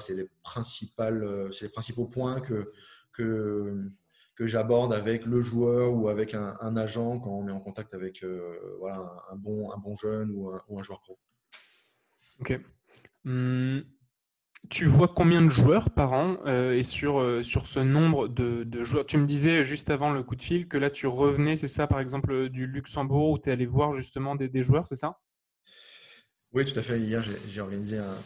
[0.00, 2.72] c'est les, les principaux points que,
[3.12, 3.90] que,
[4.40, 8.22] que j'aborde avec le joueur ou avec un, agent quand on est en contact avec
[8.22, 11.18] euh, voilà, un, bon, un bon jeune ou un, ou un joueur pro.
[12.40, 12.58] Ok.
[13.26, 13.84] Hum,
[14.70, 18.82] tu vois combien de joueurs par an euh, et sur, sur ce nombre de, de,
[18.82, 19.04] joueurs?
[19.04, 21.86] Tu me disais juste avant le coup de fil que là tu revenais, c'est ça
[21.86, 25.18] par exemple du Luxembourg où tu es allé voir justement des, des joueurs, c'est ça?
[26.54, 26.98] Oui, tout à fait.
[26.98, 28.16] Hier, j'ai organisé un,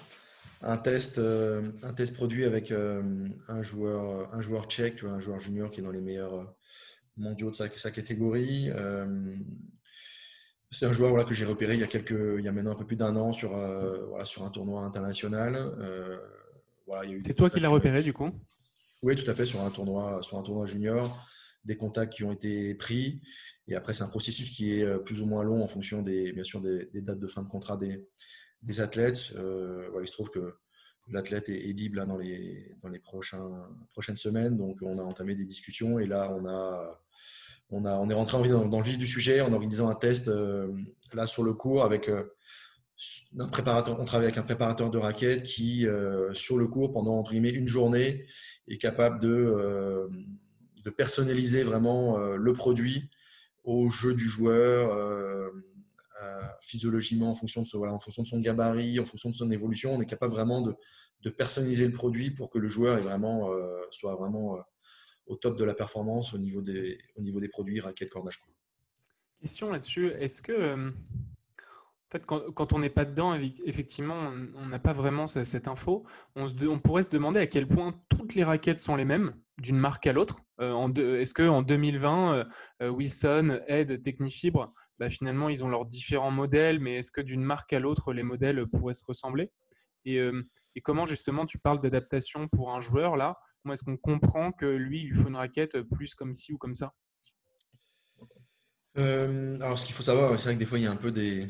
[0.64, 5.14] un test, euh, un test produit avec euh, un, joueur, un joueur tchèque, tu vois,
[5.14, 6.44] un joueur junior qui est dans les meilleurs euh,
[7.16, 8.70] mondiaux de sa, catégorie.
[10.70, 12.72] c'est un joueur voilà, que j'ai repéré il y, a quelques, il y a maintenant
[12.72, 15.56] un peu plus d'un an sur, voilà, sur un tournoi international.
[16.86, 18.30] Voilà, c'est toi qui l'as repéré du coup?
[19.02, 21.24] Oui, tout à fait, sur un tournoi, sur un tournoi junior,
[21.64, 23.20] des contacts qui ont été pris.
[23.68, 26.44] Et après, c'est un processus qui est plus ou moins long en fonction des, bien
[26.44, 28.04] sûr, des, des dates de fin de contrat des,
[28.64, 29.32] des athlètes.
[29.36, 30.54] Euh, il se trouve que
[31.08, 33.50] l'athlète est, libre là, dans les, dans les prochains,
[33.92, 34.56] prochaines semaines.
[34.56, 37.00] Donc, on a entamé des discussions et là, on, a,
[37.70, 40.28] on, a, on est rentré dans, dans le vif du sujet en organisant un test
[40.28, 40.72] euh,
[41.12, 42.24] là sur le cours avec euh,
[43.38, 44.00] un préparateur.
[44.00, 45.86] On travaille avec un préparateur de raquettes qui,
[46.32, 48.26] sur le cours, pendant entre guillemets une journée,
[48.68, 50.08] est capable de,
[50.84, 53.10] de personnaliser vraiment le produit
[53.64, 55.50] au jeu du joueur
[56.60, 59.94] physiologiquement, en fonction, de son, en fonction de son gabarit, en fonction de son évolution,
[59.94, 60.76] on est capable vraiment de,
[61.30, 63.50] personnaliser le produit pour que le joueur est vraiment,
[63.90, 64.58] soit vraiment
[65.26, 68.40] au top de la performance au niveau des, au niveau des produits raquettes cordage.
[69.40, 70.92] Question là-dessus, est-ce que
[72.14, 76.04] fait, quand, on n'est pas dedans, effectivement, on n'a pas vraiment cette info.
[76.36, 80.06] On, pourrait se demander à quel point toutes les raquettes sont les mêmes d'une marque
[80.06, 80.40] à l'autre.
[80.60, 82.44] Euh, est-ce qu'en 2020, euh,
[82.82, 87.42] euh, Wilson, Ed, Technifibre, bah, finalement, ils ont leurs différents modèles, mais est-ce que d'une
[87.42, 89.50] marque à l'autre, les modèles pourraient se ressembler?
[90.04, 90.20] Et,
[90.82, 93.38] comment, justement, tu parles d'adaptation pour un joueur, là?
[93.62, 96.58] Comment est-ce qu'on comprend que lui, il lui faut une raquette plus comme ci ou
[96.58, 96.92] comme ça?
[98.96, 101.10] Alors, ce qu'il faut savoir, c'est vrai que des fois, il y a un peu
[101.10, 101.48] des,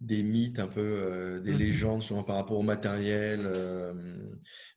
[0.00, 3.40] des mythes, un peu euh, des mmh légendes souvent par rapport au matériel.
[3.44, 3.92] Euh,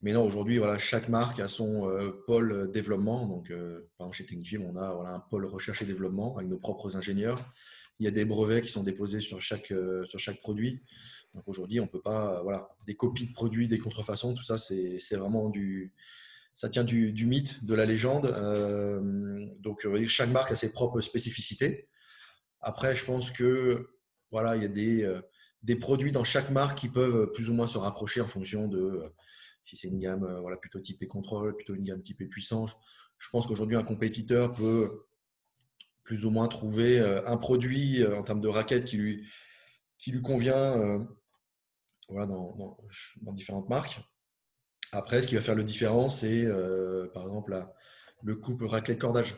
[0.01, 3.27] mais non, aujourd'hui, voilà, chaque marque a son euh, pôle développement.
[3.27, 6.57] Donc, par exemple, chez Technifilm, on a voilà, un pôle recherche et développement avec nos
[6.57, 7.43] propres ingénieurs.
[7.99, 9.73] Il y a des brevets qui sont déposés sur chaque,
[10.05, 10.81] sur chaque produit.
[11.35, 15.15] Donc aujourd'hui, on peut pas, voilà, des copies de produits, des contrefaçons, tout ça, c'est
[15.15, 15.93] vraiment du,
[16.53, 18.25] ça tient du, du, mythe, de la légende.
[19.59, 21.87] donc, chaque marque a ses propres spécificités.
[22.61, 23.89] Après, je pense que
[24.31, 25.21] voilà, il y a des, euh,
[25.63, 28.79] des, produits dans chaque marque qui peuvent plus ou moins se rapprocher en fonction de
[28.79, 29.09] euh,
[29.65, 32.75] si c'est une gamme euh, voilà, plutôt typée contrôle, plutôt une gamme typée puissance.
[33.17, 35.05] Je pense qu'aujourd'hui, un compétiteur peut
[36.03, 39.27] plus ou moins trouver un produit en termes de raquette qui lui,
[39.97, 41.05] qui lui convient
[42.09, 42.77] voilà, dans,
[43.33, 44.01] différentes marques.
[44.91, 46.45] Après, ce qui va faire le différent, c'est
[47.13, 47.73] par exemple la,
[48.23, 49.35] le couple raquette cordage.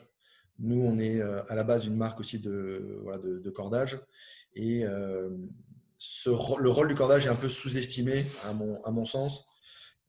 [0.60, 4.00] Nous, on est à la base une marque aussi de, voilà, de, cordage.
[4.56, 5.30] Et euh,
[6.60, 9.48] le rôle du cordage est un peu sous-estimé, à mon, à mon sens,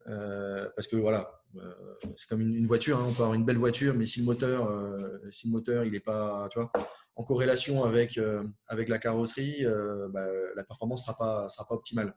[0.08, 1.43] euh, parce que voilà, euh,
[2.16, 3.06] c'est comme une, voiture, hein.
[3.08, 4.70] on peut avoir une belle voiture, mais si le moteur,
[5.30, 6.70] si le moteur il n'est pas tu vois,
[7.16, 8.18] en corrélation avec,
[8.68, 9.64] avec la carrosserie,
[10.10, 12.14] bah, la performance sera pas, sera pas optimale.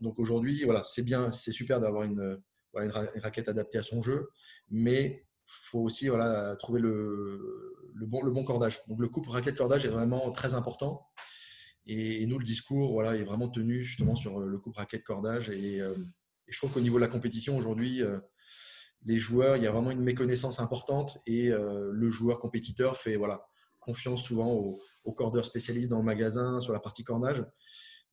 [0.00, 2.40] Donc aujourd'hui, voilà, c'est bien, c'est super d'avoir une,
[2.72, 4.28] raquette adaptée à son jeu,
[4.70, 8.80] mais faut aussi voilà, trouver le, le, bon, le bon cordage.
[8.88, 11.06] Donc le couple raquette-cordage est vraiment très important.
[11.86, 15.50] Et, nous, le discours voilà, est vraiment tenu justement sur euh, le coup raquette cordage.
[15.50, 15.94] Et, euh,
[16.46, 18.18] je trouve qu'au niveau de la compétition aujourd'hui, euh,
[19.04, 23.46] les joueurs, il y a vraiment une méconnaissance importante et le joueur compétiteur fait voilà,
[23.80, 27.44] confiance souvent aux, aux, cordeurs spécialistes dans le magasin sur la partie cordage.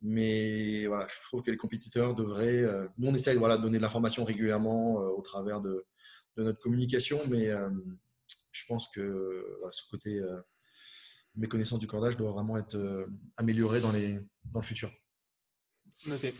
[0.01, 2.65] Mais voilà, je trouve que les compétiteurs devraient.
[2.97, 5.85] nous, on essaye voilà, de donner de l'information régulièrement au travers de,
[6.37, 7.51] notre communication, mais
[8.51, 10.21] je pense que ce côté
[11.35, 13.05] mes connaissances du cordage doivent vraiment être euh,
[13.37, 14.91] améliorées dans, les, dans le futur.
[16.05, 16.33] Noté.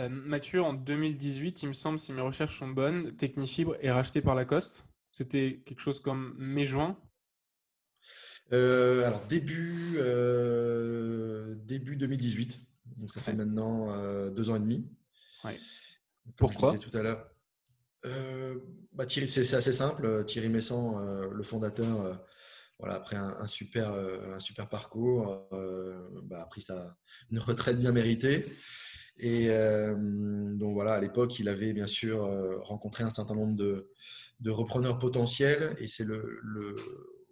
[0.00, 4.22] Euh, Mathieu, en 2018, il me semble, si mes recherches sont bonnes, Technifibre est racheté
[4.22, 4.86] par Lacoste.
[5.12, 6.96] C'était quelque chose comme mai-juin
[8.52, 9.98] euh, Alors, début,
[11.66, 12.58] début 2018.
[12.96, 14.90] Donc, ça fait maintenant deux ans et demi.
[16.36, 16.78] Pourquoi?
[16.78, 17.28] tout à l'heure.
[18.92, 20.24] Bah, c'est assez simple.
[20.24, 22.18] Thierry Messant, le fondateur,
[22.80, 26.96] voilà, après un, super, euh, un super parcours, euh, bah, a pris sa,
[27.30, 28.46] une retraite bien méritée.
[29.20, 29.94] Et euh,
[30.54, 32.24] donc voilà, à l'époque, il avait bien sûr
[32.62, 35.76] rencontré un certain nombre de, repreneurs potentiels.
[35.78, 36.40] Et c'est le,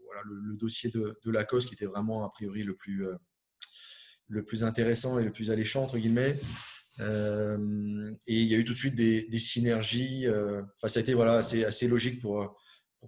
[0.04, 0.22] voilà,
[0.58, 3.06] dossier de, Lacoste qui était vraiment a priori le plus,
[4.46, 6.38] plus intéressant et le plus alléchant, entre guillemets.
[7.00, 7.04] et
[8.26, 10.26] il y a eu tout de suite des, synergies.
[10.28, 12.54] Enfin, ça a été voilà, assez, assez logique pour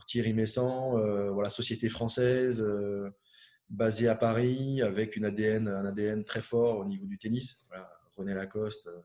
[0.07, 3.11] Thierry Messant, euh, voilà, société française euh,
[3.69, 7.65] basée à Paris avec un ADN très fort au niveau du tennis.
[8.17, 9.01] René Lacoste, euh,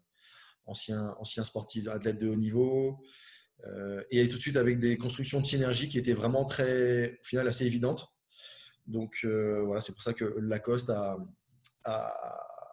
[0.65, 3.04] ancien, ancien sportif, athlète de haut niveau.
[4.10, 7.48] et tout de suite avec des constructions de synergie qui étaient vraiment très, au final,
[7.48, 8.08] assez évidentes.
[8.86, 11.18] Donc voilà, c'est pour ça que Lacoste a,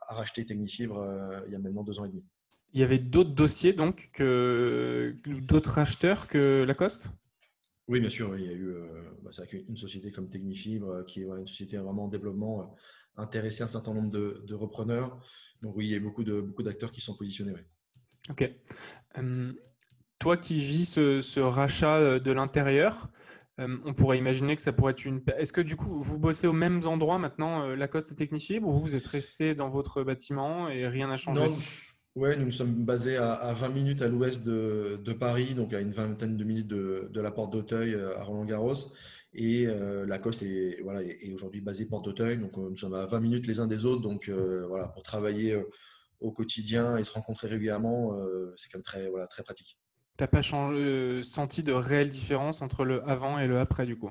[0.08, 2.26] racheté Technifibre il y a maintenant deux ans et demi.
[2.74, 7.10] Il y avait d'autres dossiers donc que d'autres racheteurs que Lacoste?
[7.88, 8.36] Oui, bien sûr.
[8.38, 8.86] Il y a eu euh,
[9.22, 9.30] bah,
[9.68, 12.74] une société comme Technifibre, euh, qui est une société vraiment en développement,
[13.18, 15.18] euh, intéressé un certain nombre de, repreneurs.
[15.62, 17.54] Donc oui, il y a beaucoup de beaucoup d'acteurs qui sont positionnés.
[18.30, 18.50] Ok.
[20.18, 23.10] toi qui vis ce, rachat de l'intérieur,
[23.58, 25.22] on pourrait imaginer que ça pourrait être une.
[25.38, 28.96] Est-ce que du coup, vous bossez au même endroit maintenant, Lacoste et Technifibre, ou vous
[28.96, 31.42] êtes resté dans votre bâtiment et rien n'a changé?
[32.14, 35.92] Oui, nous, nous sommes basés à, 20 minutes à l'ouest de, Paris, donc à une
[35.92, 38.92] vingtaine de minutes de, la porte d'Auteuil euh, à Roland-Garros.
[39.34, 43.06] Et euh, Lacoste est, voilà, est, aujourd'hui basé porte d'Auteuil, donc euh, nous sommes à
[43.06, 44.02] 20 minutes les uns des autres.
[44.02, 45.56] Donc voilà, pour travailler
[46.20, 48.16] au quotidien et se rencontrer régulièrement,
[48.56, 49.78] c'est quand même très, voilà, très pratique.
[50.18, 50.42] Tu n'as pas
[51.22, 54.10] senti de réelle différence entre le avant et le après du coup?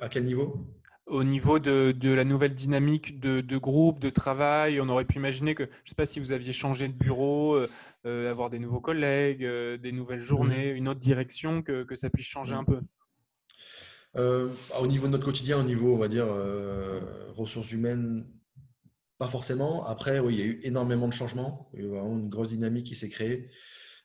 [0.00, 0.66] À quel niveau?
[1.08, 5.64] Au niveau de, la nouvelle dynamique de, groupe, de travail, on aurait pu imaginer que,
[5.64, 7.66] je ne sais pas si vous aviez changé de bureau, euh,
[8.04, 12.26] euh, avoir des nouveaux collègues, euh, des nouvelles journées, une autre direction, que, ça puisse
[12.26, 12.80] changer un peu.
[14.16, 16.26] Au niveau de notre quotidien, au niveau, on va dire,
[17.34, 18.26] ressources humaines,
[19.18, 19.84] pas forcément.
[19.86, 21.70] Après, oui, il y a eu énormément de changements.
[21.72, 23.50] Il y a eu vraiment une grosse dynamique qui s'est créée.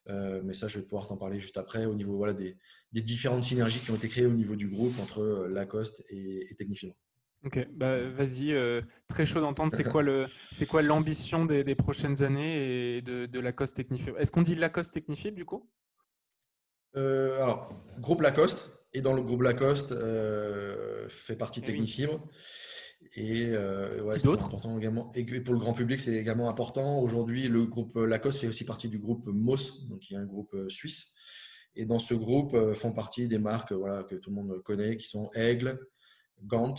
[0.08, 2.58] mais ça, je vais pouvoir t'en parler juste après au niveau voilà, des,
[2.92, 6.96] différentes synergies qui ont été créées au niveau du groupe entre Lacoste et, et Technifibre.
[7.46, 8.56] Ok, bah, vas-y,
[9.10, 9.72] très chaud d'entendre.
[9.76, 14.32] C'est quoi le, c'est quoi l'ambition des, prochaines années et de, de Lacoste Technifibre Est-ce
[14.32, 15.70] qu'on dit Lacoste Technifibre du coup?
[16.96, 19.94] Alors, groupe Lacoste et dans le groupe Lacoste
[21.10, 22.28] fait partie eh Technifibre.
[23.16, 25.12] Et euh, ouais, c'est important également.
[25.14, 27.00] Et pour le grand public, c'est également important.
[27.00, 30.54] Aujourd'hui, le groupe Lacoste fait aussi partie du groupe MOS, donc qui est un groupe
[30.54, 31.14] euh, suisse.
[31.76, 34.98] Et dans ce groupe euh, font partie des marques voilà, que tout le monde connaît,
[34.98, 35.80] qui sont Aigle,
[36.44, 36.76] Gant,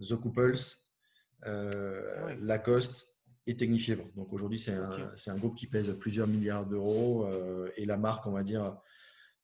[0.00, 0.54] The Couples,
[1.42, 4.04] ah Lacoste et Technifibre.
[4.14, 7.28] Donc aujourd'hui, c'est un, un, groupe qui pèse plusieurs milliards d'euros
[7.76, 8.76] et la marque, on va dire,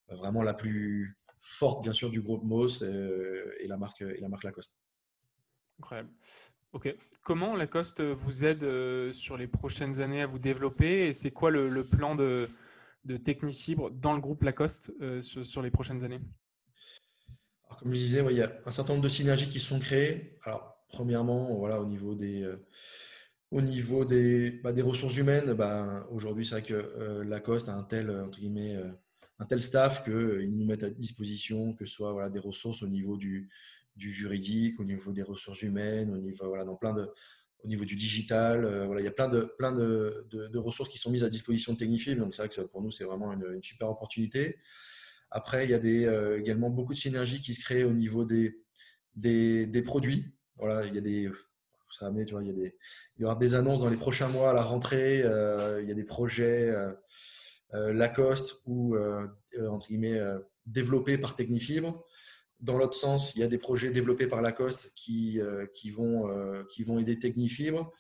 [0.09, 4.45] vraiment la plus forte, bien sûr, du groupe MOS et, la marque, et la marque
[4.45, 4.75] Lacoste.
[5.81, 6.09] Incroyable.
[6.73, 6.95] Ok.
[7.23, 11.09] Comment Lacoste vous aide euh, sur les prochaines années à vous développer?
[11.09, 12.49] Et c'est quoi le, plan de,
[13.05, 16.21] de Technifibre dans le groupe Lacoste euh, sur, les prochaines années?
[17.81, 20.37] Comme je disais, il y a un certain nombre de synergies qui sont créées.
[20.45, 22.65] Alors, premièrement, voilà, au niveau des, euh,
[23.51, 27.83] au niveau des, bah, des ressources humaines, bah, aujourd'hui, c'est vrai que Lacoste a un
[27.83, 28.77] tel, entre guillemets,
[29.39, 32.89] un tel staff qu'ils nous mettent à disposition, que ce soit voilà, des ressources au
[32.89, 33.49] niveau du,
[33.97, 37.09] du juridique, au niveau des ressources humaines, au niveau, voilà, dans plein de,
[37.65, 38.65] au niveau du digital.
[38.65, 41.29] Euh, voilà, il y a plein, de, plein de, de, ressources qui sont mises à
[41.29, 42.19] disposition de Technifil.
[42.19, 44.59] Donc, c'est vrai que pour nous, c'est vraiment une, super opportunité.
[45.31, 48.25] Après, il y a des, euh, également beaucoup de synergies qui se créent au niveau
[48.25, 48.61] des,
[49.15, 50.35] des, des produits.
[50.57, 51.31] Voilà, il y a des.
[51.91, 52.75] Ça tu vois, il, y a des,
[53.19, 55.21] il y aura des annonces dans les prochains mois à la rentrée.
[55.23, 56.75] Euh, il y a des projets
[57.73, 58.97] Lacoste ou,
[59.69, 60.21] entre guillemets,
[60.67, 62.05] développés par Technifibre.
[62.61, 66.31] Dans l'autre sens, il y a des projets développés par Lacoste qui, euh, qui, vont,
[66.31, 67.93] euh, qui vont aider Technifibre.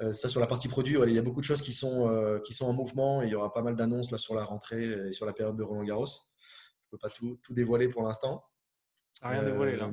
[0.00, 2.52] Euh, ça, sur la partie produit, il y a beaucoup de choses qui sont, qui
[2.52, 3.22] sont en mouvement.
[3.22, 5.62] il y aura pas mal d'annonces là sur la rentrée et sur la période de
[5.62, 6.06] Roland Garros.
[6.06, 8.44] Je ne peux pas tout, tout, dévoiler pour l'instant.
[9.22, 9.88] Rien dévoilé là.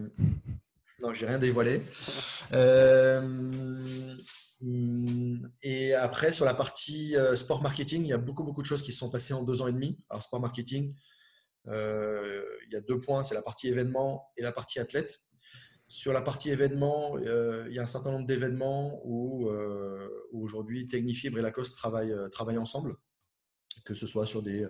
[1.01, 1.81] Non, j'ai rien dévoilé.
[4.61, 8.91] et après, sur la partie sport marketing, il y a beaucoup, beaucoup de choses qui
[8.91, 9.97] se sont passées en deux ans et demi.
[10.09, 10.95] Alors, sport marketing,
[11.67, 15.21] euh, il y a deux points, c'est la partie événement et la partie athlète.
[15.87, 20.87] Sur la partie événement, euh, il y a un certain nombre d'événements où, euh, aujourd'hui
[20.87, 22.95] Technifibre et Lacoste travaillent, travaillent ensemble,
[23.85, 24.67] que ce soit sur des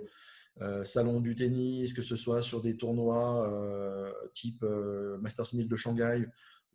[0.83, 4.61] salons du tennis, que ce soit sur des tournois type
[5.21, 6.27] Masters 1000 de Shanghai.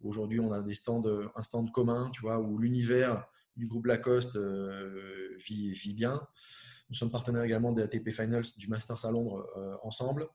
[0.04, 1.02] Aujourd'hui, on a stands,
[1.34, 3.26] un stand commun, où l'univers
[3.56, 4.38] du groupe Lacoste
[5.38, 6.20] vit, vit bien.
[6.90, 10.28] Nous sommes partenaires également des ATP Finals du Masters à Londres euh, ensemble.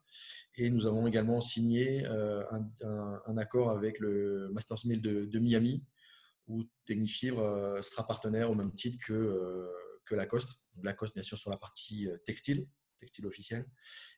[0.56, 2.44] Et nous avons également signé euh,
[2.82, 5.86] un, accord avec le Masters 1000 de, Miami,
[6.48, 10.60] où Technifibre euh, sera partenaire au même titre que Lacoste.
[10.82, 12.68] Lacoste, bien sûr, sur la partie textile,
[13.00, 13.66] textile officiel,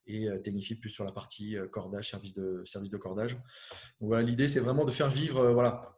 [0.07, 3.33] et Technifibre plus sur la partie cordage, service de, service de cordage.
[3.33, 5.97] Donc voilà, l'idée, c'est vraiment de faire vivre voilà,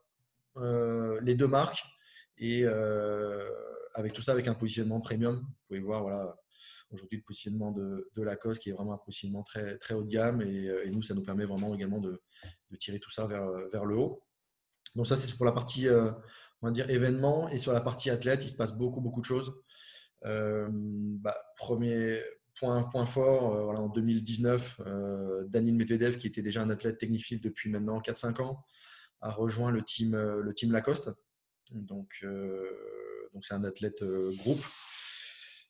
[1.21, 1.84] les deux marques
[2.38, 2.65] et
[3.93, 5.38] avec tout ça, avec un positionnement premium.
[5.38, 6.36] Vous pouvez voir, voilà,
[6.93, 10.09] aujourd'hui, le positionnement de, de, Lacoste qui est vraiment un positionnement très, très haut de
[10.09, 10.41] gamme.
[10.41, 12.21] Et, euh, nous, ça nous permet vraiment également de,
[12.79, 14.23] tirer tout ça vers, vers le haut.
[14.95, 16.11] Donc, ça, c'est pour la partie, euh,
[16.61, 17.49] on va dire, événement.
[17.49, 19.53] Et sur la partie athlète, il se passe beaucoup, beaucoup de choses.
[20.25, 22.21] Euh, bah, premier
[22.60, 24.82] point, fort, voilà, en 2019,
[25.47, 28.64] Danil Medvedev, qui était déjà un athlète technifique depuis maintenant 4-5 ans,
[29.22, 30.18] a rejoint le team,
[30.56, 31.12] team Lacoste.
[31.72, 32.24] Donc,
[33.34, 34.64] donc c'est un athlète euh, groupe.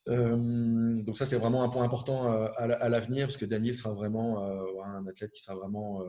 [0.08, 3.94] Euh, donc ça, c'est vraiment un point important euh, à, l'avenir parce que Daniel sera
[3.94, 4.38] vraiment
[4.84, 6.04] un athlète qui sera vraiment,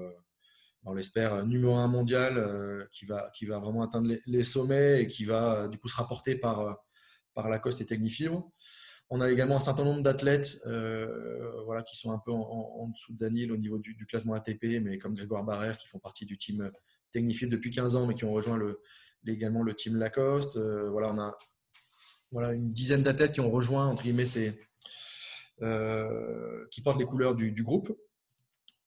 [0.83, 5.23] on l'espère, numéro un mondial, qui, va, qui va vraiment atteindre les, sommets et qui
[5.23, 6.77] va du coup se rapporter par,
[7.33, 8.51] par Lacoste et Technifibre.
[9.09, 10.59] On a également un certain nombre d'athlètes
[11.65, 14.97] voilà, qui sont un peu en, dessous de Daniel au niveau du, classement ATP, mais
[14.97, 16.71] comme Grégoire Barrère qui font partie du team
[17.11, 18.81] Technifibre depuis 15 ans, mais qui ont rejoint le,
[19.25, 20.57] également le team Lacoste.
[20.57, 21.33] Euh, voilà,
[22.33, 24.25] on a une dizaine d'athlètes qui ont rejoint, entre guillemets,
[25.61, 27.97] euh, qui portent les couleurs du, groupe.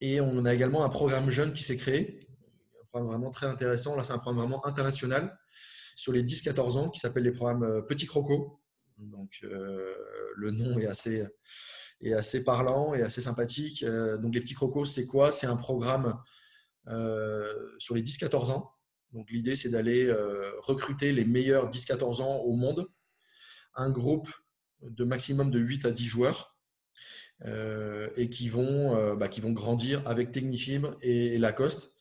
[0.01, 2.29] Et on a également un programme jeune qui s'est créé,
[2.83, 3.97] un programme vraiment très intéressant.
[3.97, 5.37] Là, c'est un programme vraiment international
[5.97, 8.61] sur les 10-14 ans qui s'appelle les programmes euh, Petit Croco.
[8.99, 11.25] Donc, le nom est assez,
[12.01, 13.85] est assez parlant et assez sympathique.
[13.85, 15.33] donc, les Petits Crocos, c'est quoi?
[15.33, 16.21] C'est un programme
[17.79, 18.73] sur les 10-14 ans.
[19.13, 20.13] Donc l'idée, c'est d'aller
[20.59, 22.89] recruter les meilleurs 10-14 ans au monde,
[23.75, 24.31] un groupe
[24.83, 26.59] de maximum de 8 à 10 joueurs,
[28.17, 31.98] et qui vont, bah, qui vont grandir avec Technifibre et Lacoste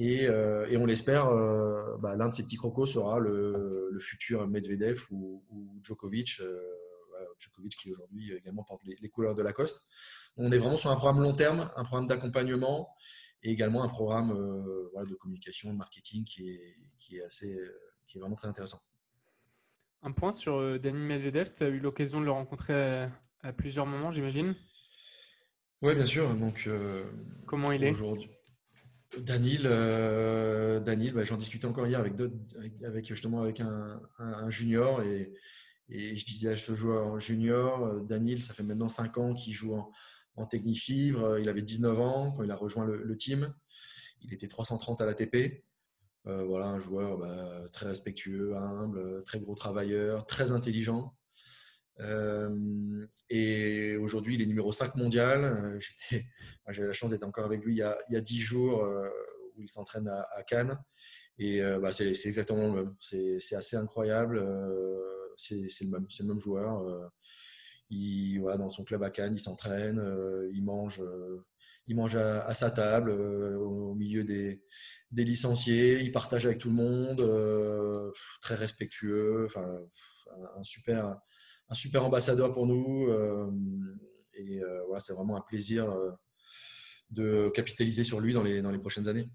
[0.00, 5.00] euh, et, on l'espère, euh, bah, l'un de ces petits crocos sera le, futur Medvedev
[5.10, 5.42] ou,
[5.82, 6.60] Djokovic, euh,
[7.38, 9.82] Djokovic qui aujourd'hui également porte les, couleurs de Lacoste.
[10.36, 12.94] On est vraiment sur un programme long terme, un programme d'accompagnement
[13.42, 17.58] et également un programme de communication, de marketing qui est, qui est, assez,
[18.06, 18.80] qui est vraiment très intéressant.
[20.02, 23.08] Un point sur Dani Medvedev, tu as eu l'occasion de le rencontrer
[23.40, 24.54] à, plusieurs moments, j'imagine?
[25.80, 26.34] Oui, bien sûr.
[26.34, 26.68] Donc,
[27.46, 27.90] Comment il est?
[27.90, 28.35] aujourd'hui
[29.18, 32.14] Danil, euh, bah, j'en discutais encore hier avec,
[32.84, 35.32] avec, justement avec un, junior et,
[35.88, 39.74] je disais à ce joueur junior, euh, Danil, ça fait maintenant 5 ans qu'il joue
[39.74, 43.54] en, Technifibre, il avait 19 ans quand il a rejoint le, team,
[44.20, 45.64] il était 330 à l'ATP.
[46.26, 51.15] Euh, voilà, un joueur bah, très respectueux, humble, très gros travailleur, très intelligent.
[52.00, 55.44] Euh, et aujourd'hui, il est numéro 5 mondial.
[55.44, 55.80] Euh,
[56.68, 58.84] j'avais la chance d'être encore avec lui il y a, il y a 10 jours
[58.84, 59.08] euh,
[59.56, 60.78] où il s'entraîne à, Cannes.
[61.38, 62.94] Et bah, c'est exactement le même.
[62.98, 64.42] C'est assez incroyable.
[65.36, 65.90] c'est le,
[66.24, 67.12] même, joueur.
[67.90, 70.02] il, voilà, dans son club à Cannes, il s'entraîne,
[70.50, 71.02] il mange,
[71.88, 74.62] il mange à, sa table, au milieu des,
[75.12, 79.78] licenciés, il partage avec tout le monde, très respectueux, enfin,
[80.54, 81.20] un super,
[81.68, 83.08] un super ambassadeur pour nous.
[83.08, 83.50] Euh,
[84.34, 86.10] et euh, voilà, c'est vraiment un plaisir euh,
[87.10, 89.28] de capitaliser sur lui dans les, dans les prochaines années.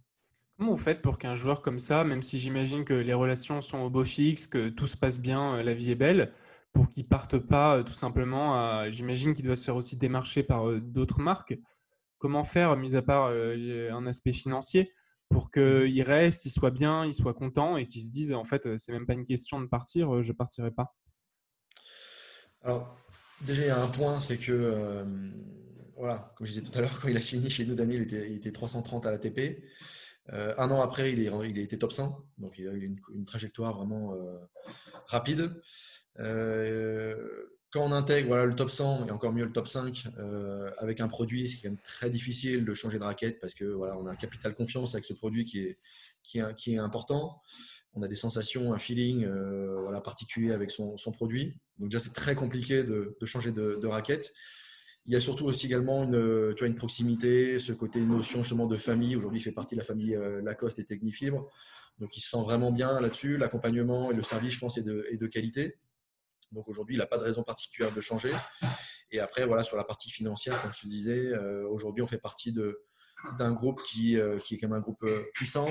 [0.57, 3.79] Comment vous faites pour qu'un joueur comme ça, même si j'imagine que les relations sont
[3.79, 6.33] au beau fixe, que tout se passe bien, la vie est belle,
[6.71, 11.19] pour qu'il parte pas tout simplement J'imagine qu'il doit se faire aussi démarcher par d'autres
[11.19, 11.57] marques.
[12.19, 14.93] Comment faire, mis à part un aspect financier,
[15.29, 18.77] pour qu'il reste, il soit bien, il soit content et qu'il se dise en fait,
[18.77, 20.93] c'est même pas une question de partir, je partirai pas?
[22.63, 22.95] Alors,
[23.41, 25.03] déjà, il y a un point, c'est que, euh,
[25.97, 28.35] voilà, comme je disais tout à l'heure, quand il a signé chez nous, Daniel, il
[28.35, 29.63] était, 330 à l'ATP.
[30.31, 32.95] Euh, un an après, il, est, il a été top 100, donc il a eu
[33.13, 34.37] une, trajectoire vraiment euh,
[35.07, 35.51] rapide.
[36.17, 40.03] quand on intègre le top 100 et encore mieux le top 5
[40.77, 43.97] avec un produit, c'est quand même très difficile de changer de raquette parce que voilà,
[43.97, 47.41] on a un capital confiance avec ce produit qui est important
[47.93, 51.57] on a des sensations, un feeling euh, voilà, particulier avec son, produit.
[51.77, 54.33] Donc déjà, c'est très compliqué de, changer de, raquette.
[55.05, 58.77] Il y a surtout aussi également une, tu une proximité, ce côté notion justement de
[58.77, 59.15] famille.
[59.15, 61.49] Aujourd'hui, il fait partie de la famille euh, Lacoste et Technifibre.
[61.99, 63.37] Donc, il se sent vraiment bien là-dessus.
[63.37, 65.77] L'accompagnement et le service, je pense, est de, qualité.
[66.51, 68.31] Donc, aujourd'hui, il n'a pas de raison particulière de changer.
[69.09, 72.17] Et après, voilà, sur la partie financière, comme je te disais, euh, aujourd'hui, on fait
[72.17, 72.53] partie
[73.37, 75.67] d'un groupe qui, qui est quand même un groupe puissant,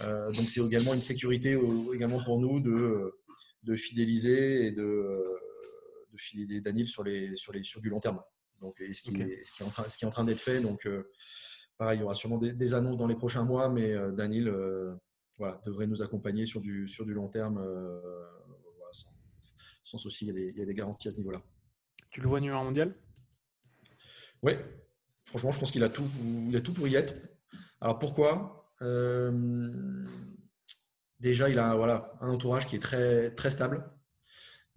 [0.00, 1.58] donc c'est également une sécurité
[1.94, 3.12] également pour nous de,
[3.62, 5.24] de fidéliser et de,
[6.12, 8.20] de fidéliser Daniel sur, les, sur, les, sur du long terme.
[8.60, 10.40] Donc, ce, qui est, ce, qui est en train, ce qui est en train d'être
[10.40, 10.60] fait.
[10.60, 11.10] Donc, euh,
[11.76, 14.52] pareil, il y aura sûrement des, annonces dans les prochains mois, mais euh, Daniel
[15.38, 17.62] voilà, devrait nous accompagner sur du, sur du long terme
[19.82, 20.24] sans, souci.
[20.24, 21.42] Il y, a des, il y, a des, garanties à ce niveau-là.
[22.10, 22.94] Tu le vois numéro mondial?
[24.42, 24.52] Oui,
[25.26, 26.08] franchement, je pense qu'il a, tout,
[26.48, 27.14] il a tout pour y être.
[27.80, 28.55] Alors pourquoi?
[28.55, 28.55] euh,
[31.20, 33.84] déjà, il a voilà, un entourage qui est très, très stable.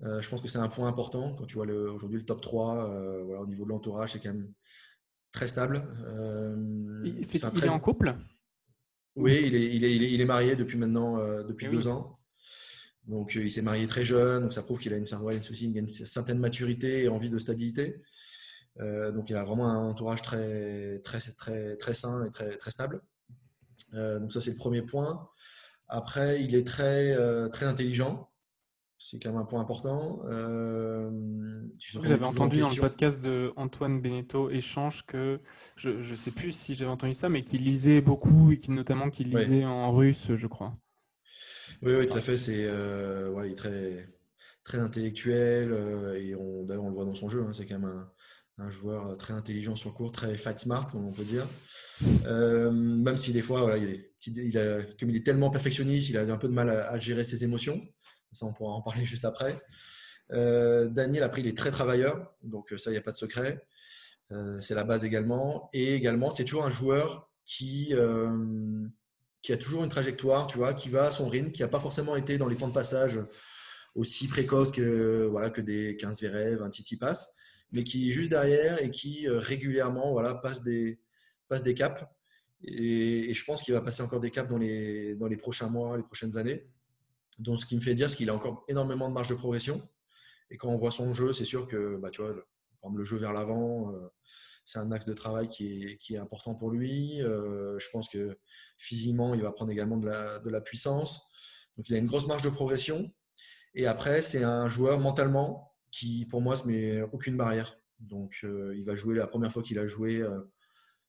[0.03, 2.89] Euh, je pense que c'est un point important quand tu vois aujourd'hui le top 3
[2.89, 4.51] euh, voilà, au niveau de l'entourage, c'est quand même
[5.31, 5.83] très stable.
[7.03, 8.15] il est en couple?
[9.15, 12.19] Oui, il est, il, est, il, est, marié depuis maintenant depuis eh deux ans.
[13.05, 16.39] Donc il s'est marié très jeune, donc ça prouve qu'il a une, une, une, certaine
[16.39, 18.01] maturité et envie de stabilité.
[18.77, 23.01] donc il a vraiment un entourage très, très, très, très sain et très, très stable.
[23.93, 25.29] Euh, donc ça, c'est le premier point.
[25.87, 28.29] Après, il est très, euh, très intelligent.
[28.97, 30.21] C'est quand même un point important.
[30.25, 31.09] Euh,
[31.77, 35.39] j'avais entendu dans le podcast de Antoine Beneteau Échange que
[35.77, 39.29] je ne sais plus si j'avais entendu ça, mais qu'il lisait beaucoup et notamment qu'il
[39.29, 40.75] lisait en russe, je crois.
[41.81, 42.35] Oui, oui, tout à fait.
[42.35, 44.09] C'est il est très,
[44.65, 45.71] très intellectuel
[46.17, 47.41] et on, d'ailleurs on le voit dans son jeu.
[47.41, 47.53] Hein.
[47.53, 48.11] c'est quand même un,
[48.65, 51.47] un joueur très intelligent sur court, très fight smart, comme on peut dire.
[52.25, 56.37] Euh, même si des fois, il est, comme il est tellement perfectionniste, il a un
[56.37, 57.81] peu de mal à, gérer ses émotions.
[58.31, 59.61] Ça, on pourra en parler juste après.
[60.31, 63.65] Euh, Daniel, après, il est très travailleur, donc ça, il n'y a pas de secret.
[64.31, 65.69] Euh, c'est la base également.
[65.73, 71.05] Et également, c'est toujours un joueur qui, a toujours une trajectoire, tu vois, qui va
[71.05, 73.19] à son rythme, qui n'a pas forcément été dans les temps de passage
[73.95, 77.33] aussi précoces que, voilà, que des 15 Zverev, un Titi passe
[77.71, 80.99] mais qui est juste derrière et qui euh, régulièrement voilà, passe, des,
[81.49, 82.05] passe des caps
[82.63, 85.97] Et, je pense qu'il va passer encore des caps dans les, dans les prochains mois,
[85.97, 86.67] les prochaines années.
[87.39, 89.87] Donc, ce qui me fait dire, c'est qu'il a encore énormément de marge de progression.
[90.51, 92.45] Et quand on voit son jeu, c'est sûr que bah, tu vois, le,
[92.95, 94.07] le jeu vers l'avant, euh,
[94.65, 97.21] c'est un axe de travail qui est, qui est important pour lui.
[97.21, 98.37] Euh, je pense que
[98.77, 101.27] physiquement, il va prendre également de la, de la, puissance.
[101.77, 103.11] Donc, il a une grosse marge de progression.
[103.73, 107.79] Et après, c'est un joueur mentalement qui, pour moi, se met aucune barrière.
[107.99, 110.23] Donc, euh, il va jouer la première fois qu'il a joué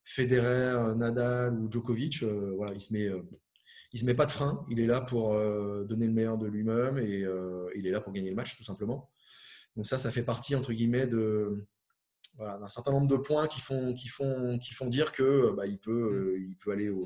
[0.04, 3.22] Federer, Nadal ou Djokovic, euh, voilà, il se met, euh,
[3.92, 4.64] il se met pas de frein.
[4.68, 7.24] Il est là pour euh, donner le meilleur de lui-même et
[7.74, 9.10] il est là pour gagner le match tout simplement.
[9.76, 11.66] Donc ça, ça fait partie entre guillemets de
[12.38, 15.78] d'un certain nombre de points qui font, qui font, qui font dire que bah, il
[15.78, 17.04] peut, il peut aller au,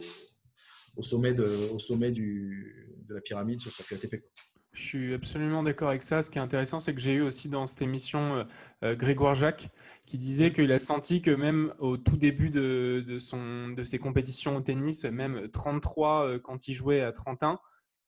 [0.97, 4.23] au sommet de, au sommet du, de la pyramide sur circuit ATP.
[4.75, 6.21] Je suis absolument d'accord avec ça.
[6.23, 8.45] Ce qui est intéressant, c'est que j'ai eu aussi dans cette émission euh,
[8.83, 9.69] euh, Grégoire Jacques
[10.05, 14.61] qui disait qu'il a senti que même au tout début de, de ses compétitions au
[14.61, 17.61] tennis, même 33 euh, quand il jouait à 31,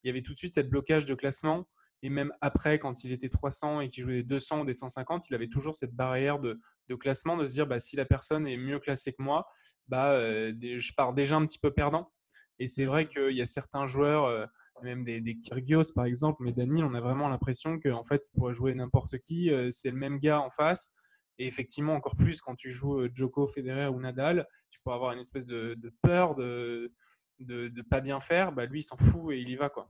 [0.03, 1.69] il y avait tout de suite cette blocage de classement.
[2.03, 5.31] Et même après, quand il était 300 et qu'il jouait des 200 ou des 150,
[5.31, 6.59] il avait toujours cette barrière de,
[6.99, 9.47] classement, de se dire bah, si la personne est mieux classée que moi,
[9.87, 12.13] bah, je pars déjà un petit peu perdant.
[12.59, 14.49] Et c'est vrai qu'il y a certains joueurs
[14.83, 16.43] même des, des, Kyrgios par exemple.
[16.43, 19.51] Mais Daniel, on a vraiment l'impression qu'en fait, il pourrait jouer n'importe qui.
[19.51, 20.93] Euh, c'est le même gars en face.
[21.39, 25.13] Et effectivement, encore plus quand tu joues euh, Joko, Federer ou Nadal, tu peux avoir
[25.13, 26.93] une espèce de, peur de,
[27.41, 28.53] de, pas bien faire.
[28.53, 29.69] Bah, lui, il s'en fout et il y va.
[29.69, 29.89] quoi.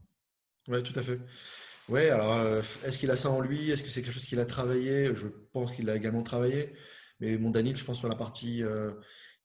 [0.69, 1.21] Ouais, tout à fait.
[1.89, 3.71] Ouais, alors euh, est-ce qu'il a ça en lui?
[3.71, 5.15] Est-ce que c'est quelque chose qu'il a travaillé?
[5.15, 6.75] Je pense qu'il a également travaillé.
[7.21, 8.63] Mais mon Daniel, je pense sur la partie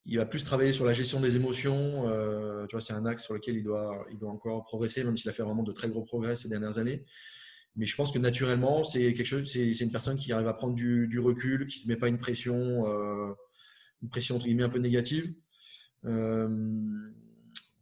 [0.04, 2.08] il va plus travailler sur la gestion des émotions.
[2.08, 5.32] Euh, tu vois, c'est un axe sur lequel il doit, encore progresser, même s'il a
[5.32, 7.04] fait vraiment de très gros progrès ces dernières années.
[7.76, 11.78] Mais je pense que naturellement, c'est une personne qui arrive à prendre du, recul, qui
[11.78, 13.32] se met pas une pression, euh,
[14.02, 15.32] une pression un peu négative.
[16.04, 16.48] Euh,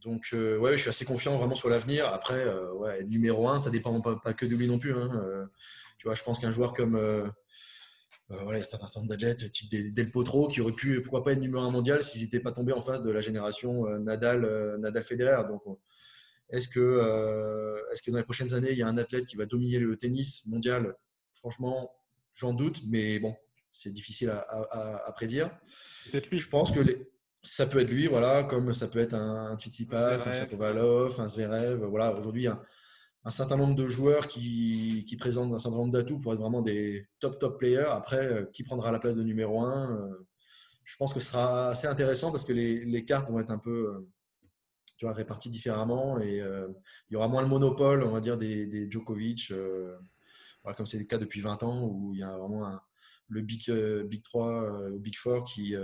[0.02, 2.06] donc, ouais, je suis assez confiant vraiment sur l'avenir.
[2.06, 2.46] Après,
[3.06, 4.92] numéro un, ça dépend pas, que de lui non plus.
[4.94, 5.48] Hein.
[5.98, 6.96] je pense qu'un joueur comme
[8.30, 11.32] euh, voilà, c'est un certain nombre d'athlètes type Del Potro qui auraient pu, pourquoi pas,
[11.32, 14.44] être numéro un mondial s'ils n'étaient pas tombés en face de la génération euh, Nadal,
[14.44, 15.42] euh, Nadal Federer.
[15.48, 15.62] Donc,
[16.50, 19.46] est-ce que, est-ce que dans les prochaines années, il y a un athlète qui va
[19.46, 20.96] dominer le tennis mondial?
[21.32, 21.92] Franchement,
[22.34, 23.36] j'en doute, mais bon,
[23.70, 25.48] c'est difficile à, prédire.
[26.10, 26.38] Peut-être lui.
[26.38, 26.80] Je pense que
[27.42, 31.28] ça peut être lui, voilà, comme ça peut être un, un Tsitsipas, un Shapovalov, un
[31.28, 31.84] Zverev.
[31.84, 32.60] Voilà, aujourd'hui, un,
[33.24, 37.06] un certain nombre de joueurs qui, présentent un certain nombre d'atouts pour être vraiment des
[37.18, 37.88] top top players.
[37.90, 40.26] Après, euh, qui prendra la place de numéro 1 euh,
[40.84, 43.94] Je pense que ce sera assez intéressant parce que les, cartes vont être un peu
[43.94, 44.08] euh,
[44.98, 48.90] tu vois, réparties différemment et il y aura moins le monopole, on va dire, des,
[48.90, 49.52] Djokovic,
[50.76, 52.78] comme c'est le cas depuis 20 ans où il y a vraiment
[53.28, 55.74] le Big, Big 3 ou Big 4 qui,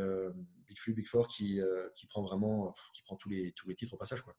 [0.69, 1.61] Big 3, Big 4 qui,
[1.95, 4.21] qui prend vraiment qui prend tous les, tous les titres au passage.
[4.21, 4.37] Quoi.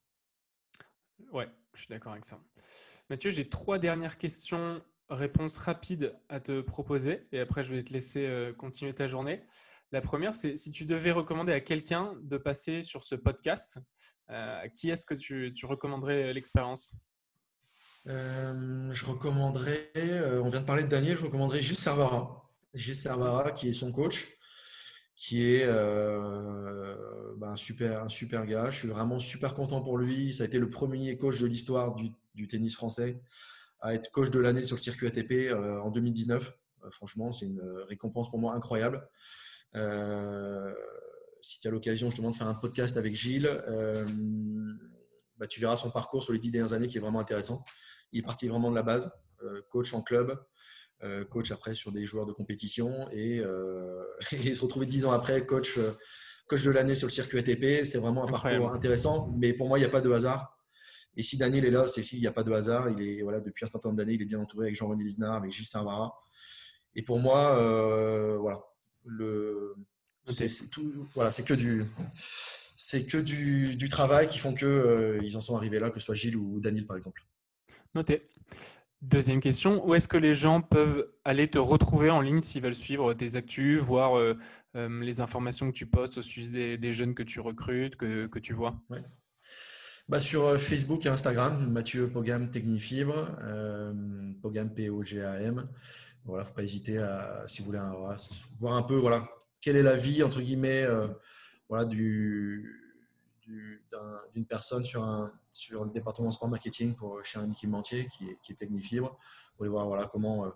[1.31, 2.39] Ouais, je suis d'accord avec ça.
[3.09, 7.93] Mathieu, j'ai trois dernières questions, réponses rapides à te proposer et après je vais te
[7.93, 9.41] laisser euh, continuer ta journée.
[9.91, 13.79] La première, c'est si tu devais recommander à quelqu'un de passer sur ce podcast,
[14.29, 16.97] euh, qui est-ce que tu, recommanderais l'expérience?
[18.07, 19.91] Euh, Je recommanderais,
[20.41, 22.51] on vient de parler de Daniel, je recommanderais Gilles Servara.
[22.73, 24.36] Gilles Servara, qui est son coach,
[25.17, 28.69] qui est ben, un, super, un super gars.
[28.69, 30.31] Je suis vraiment super content pour lui.
[30.31, 31.95] Ça a été le premier coach de l'histoire
[32.35, 33.19] du tennis français
[33.79, 36.57] à être coach de l'année sur le circuit ATP euh, en 2019.
[36.83, 39.07] Euh, franchement, c'est une récompense pour moi incroyable.
[39.75, 40.73] Euh,
[41.41, 43.49] si tu as l'occasion justement de faire un podcast avec Gilles,
[45.37, 47.63] bah, tu verras son parcours sur les dix dernières années qui est vraiment intéressant.
[48.11, 49.11] Il est parti vraiment de la base,
[49.69, 50.43] coach en club,
[51.29, 53.41] coach après sur des joueurs de compétition et,
[54.31, 55.77] et se retrouver dix ans après coach,
[56.47, 57.85] coach de l'année sur le circuit ATP.
[57.85, 60.57] C'est vraiment un parcours intéressant, mais pour moi, il n'y a pas de hasard.
[61.15, 62.89] Et si Daniel est là, c'est s'il n'y a pas de hasard.
[62.91, 65.35] Il est, voilà, depuis un certain nombre d'années, il est bien entouré avec Jean-René Lisnard,
[65.35, 66.13] avec Gilles Servara.
[66.95, 68.63] Et pour moi, euh, voilà,
[69.03, 69.75] le,
[70.27, 71.85] c'est, tout, voilà, c'est que du,
[72.75, 75.99] c'est que du, du, travail qui font que euh, ils en sont arrivés là, que
[75.99, 77.23] ce soit Gilles ou Daniel par exemple.
[77.95, 78.29] Noté.
[79.01, 82.73] Deuxième question, où est-ce que les gens peuvent aller te retrouver en ligne s'ils veulent
[82.73, 84.35] suivre tes actus, voir euh,
[84.73, 88.53] les informations que tu postes au sujet des, jeunes que tu recrutes, que, que tu
[88.53, 88.81] vois?
[90.07, 93.93] Bah, Sur euh, Facebook et Instagram, Mathieu Pogam Technifibre, euh,
[94.41, 95.67] Pogam P-O-G-A-M.
[96.23, 97.81] Voilà, faut pas hésiter à, si vous voulez,
[98.59, 99.27] voir un peu voilà,
[99.59, 101.07] quelle est la vie, entre guillemets, euh,
[101.67, 102.86] voilà, du,
[103.47, 108.55] d'une personne sur, le département sport marketing pour, chez un équipementier qui est, qui est
[108.55, 109.11] Technifibre.
[109.11, 110.51] Vous voulez voir voilà, comment,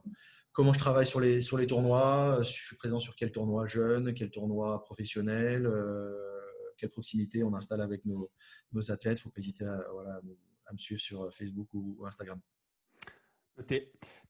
[0.51, 4.13] comment je travaille sur les, sur les tournois, je suis présent sur quel tournoi jeune,
[4.13, 5.69] quel tournoi professionnel,
[6.77, 8.29] quelle proximité on installe avec nos,
[8.89, 9.17] athlètes.
[9.17, 10.21] Il ne faut pas hésiter à,
[10.73, 12.39] me suivre sur Facebook ou, Instagram.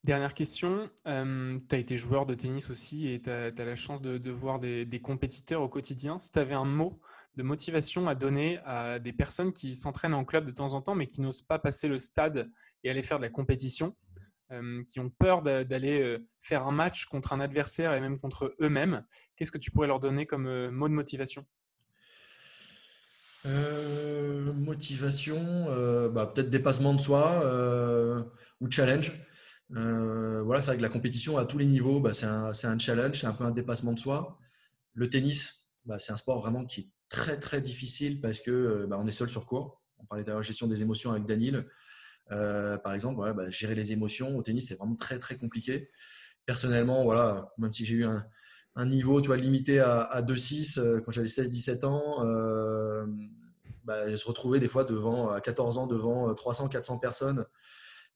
[0.04, 0.90] Dernière question.
[1.04, 4.84] tu as été joueur de tennis aussi et tu as, la chance de, voir des,
[4.84, 6.18] des, compétiteurs au quotidien.
[6.18, 7.00] Si tu avais un mot
[7.36, 10.94] de motivation à donner à des personnes qui s'entraînent en club de temps en temps
[10.94, 12.50] mais qui n'osent pas passer le stade
[12.84, 13.96] et aller faire de la compétition,
[14.52, 18.54] euh, qui ont peur d'aller euh, faire un match contre un adversaire et même contre
[18.60, 19.02] eux-mêmes.
[19.36, 21.46] Qu'est-ce que tu pourrais leur donner comme euh, mot de motivation?
[24.54, 25.40] Motivation,
[26.12, 27.42] bah, peut-être dépassement de soi
[28.60, 29.12] ou challenge.
[29.70, 33.18] voilà, c'est vrai que la compétition à tous les niveaux, bah, c'est un, un, challenge,
[33.20, 34.38] c'est un peu un dépassement de soi.
[34.94, 38.98] Le tennis, bah, c'est un sport vraiment qui est très très difficile parce que bah,
[39.00, 39.82] on est seul sur court.
[39.98, 41.66] On parlait de la gestion des émotions avec Daniel.
[42.30, 45.90] Euh, par exemple, bah, gérer les émotions au tennis, c'est vraiment très très compliqué.
[46.46, 51.84] Personnellement, voilà, même si j'ai eu un, niveau limité à, 2-6 euh, quand j'avais 16-17
[51.84, 53.06] ans, euh,
[54.16, 57.44] se retrouvais des fois devant, à 14 ans devant 300-400 personnes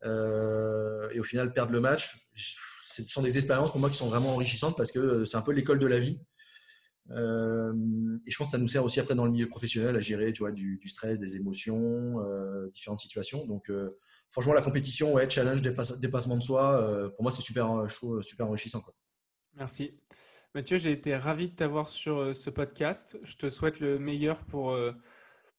[0.05, 2.31] et au final perdre le match.
[2.35, 5.53] Ce sont des expériences pour moi qui sont vraiment enrichissantes parce que c'est un peu
[5.53, 6.19] l'école de la vie.
[7.11, 7.73] Euh,
[8.27, 10.33] et je pense que ça nous sert aussi après dans le milieu professionnel à gérer
[10.33, 13.47] tu vois, du, stress, des émotions, euh, différentes situations.
[13.47, 13.97] Donc, euh,
[14.29, 17.87] franchement, la compétition, ouais, challenge, dépassement de soi, pour moi, c'est super,
[18.23, 18.83] super enrichissant.
[19.55, 19.99] Merci.
[20.55, 23.19] Mathieu, j'ai été ravi de t'avoir sur ce podcast.
[23.23, 24.77] Je te souhaite le meilleur pour,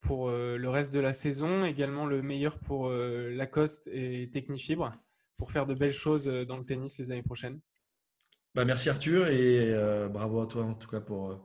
[0.02, 4.94] pour le reste de la saison, également le meilleur pour Lacoste et Technifibre
[5.38, 7.62] pour faire de belles choses dans le tennis les années prochaines.
[8.58, 11.36] Bah, merci Arthur et euh, bravo à toi en tout cas pour, euh,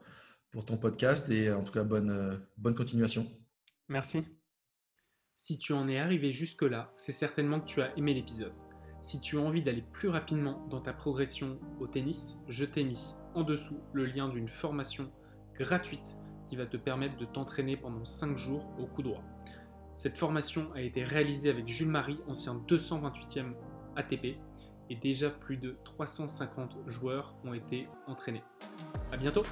[0.50, 3.26] pour ton podcast et en tout cas bonne, euh, bonne continuation.
[3.90, 4.24] Merci.
[5.36, 8.54] Si tu en es arrivé jusque-là, c'est certainement que tu as aimé l'épisode.
[9.02, 13.14] Si tu as envie d'aller plus rapidement dans ta progression au tennis, je t'ai mis
[13.34, 15.12] en dessous le lien d'une formation
[15.58, 19.22] gratuite qui va te permettre de t'entraîner pendant 5 jours au coup droit.
[19.96, 23.52] Cette formation a été réalisée avec Jules Marie, ancien 228e
[23.96, 24.38] ATP,
[24.92, 28.44] et déjà plus de 350 joueurs ont été entraînés.
[29.10, 29.42] A bientôt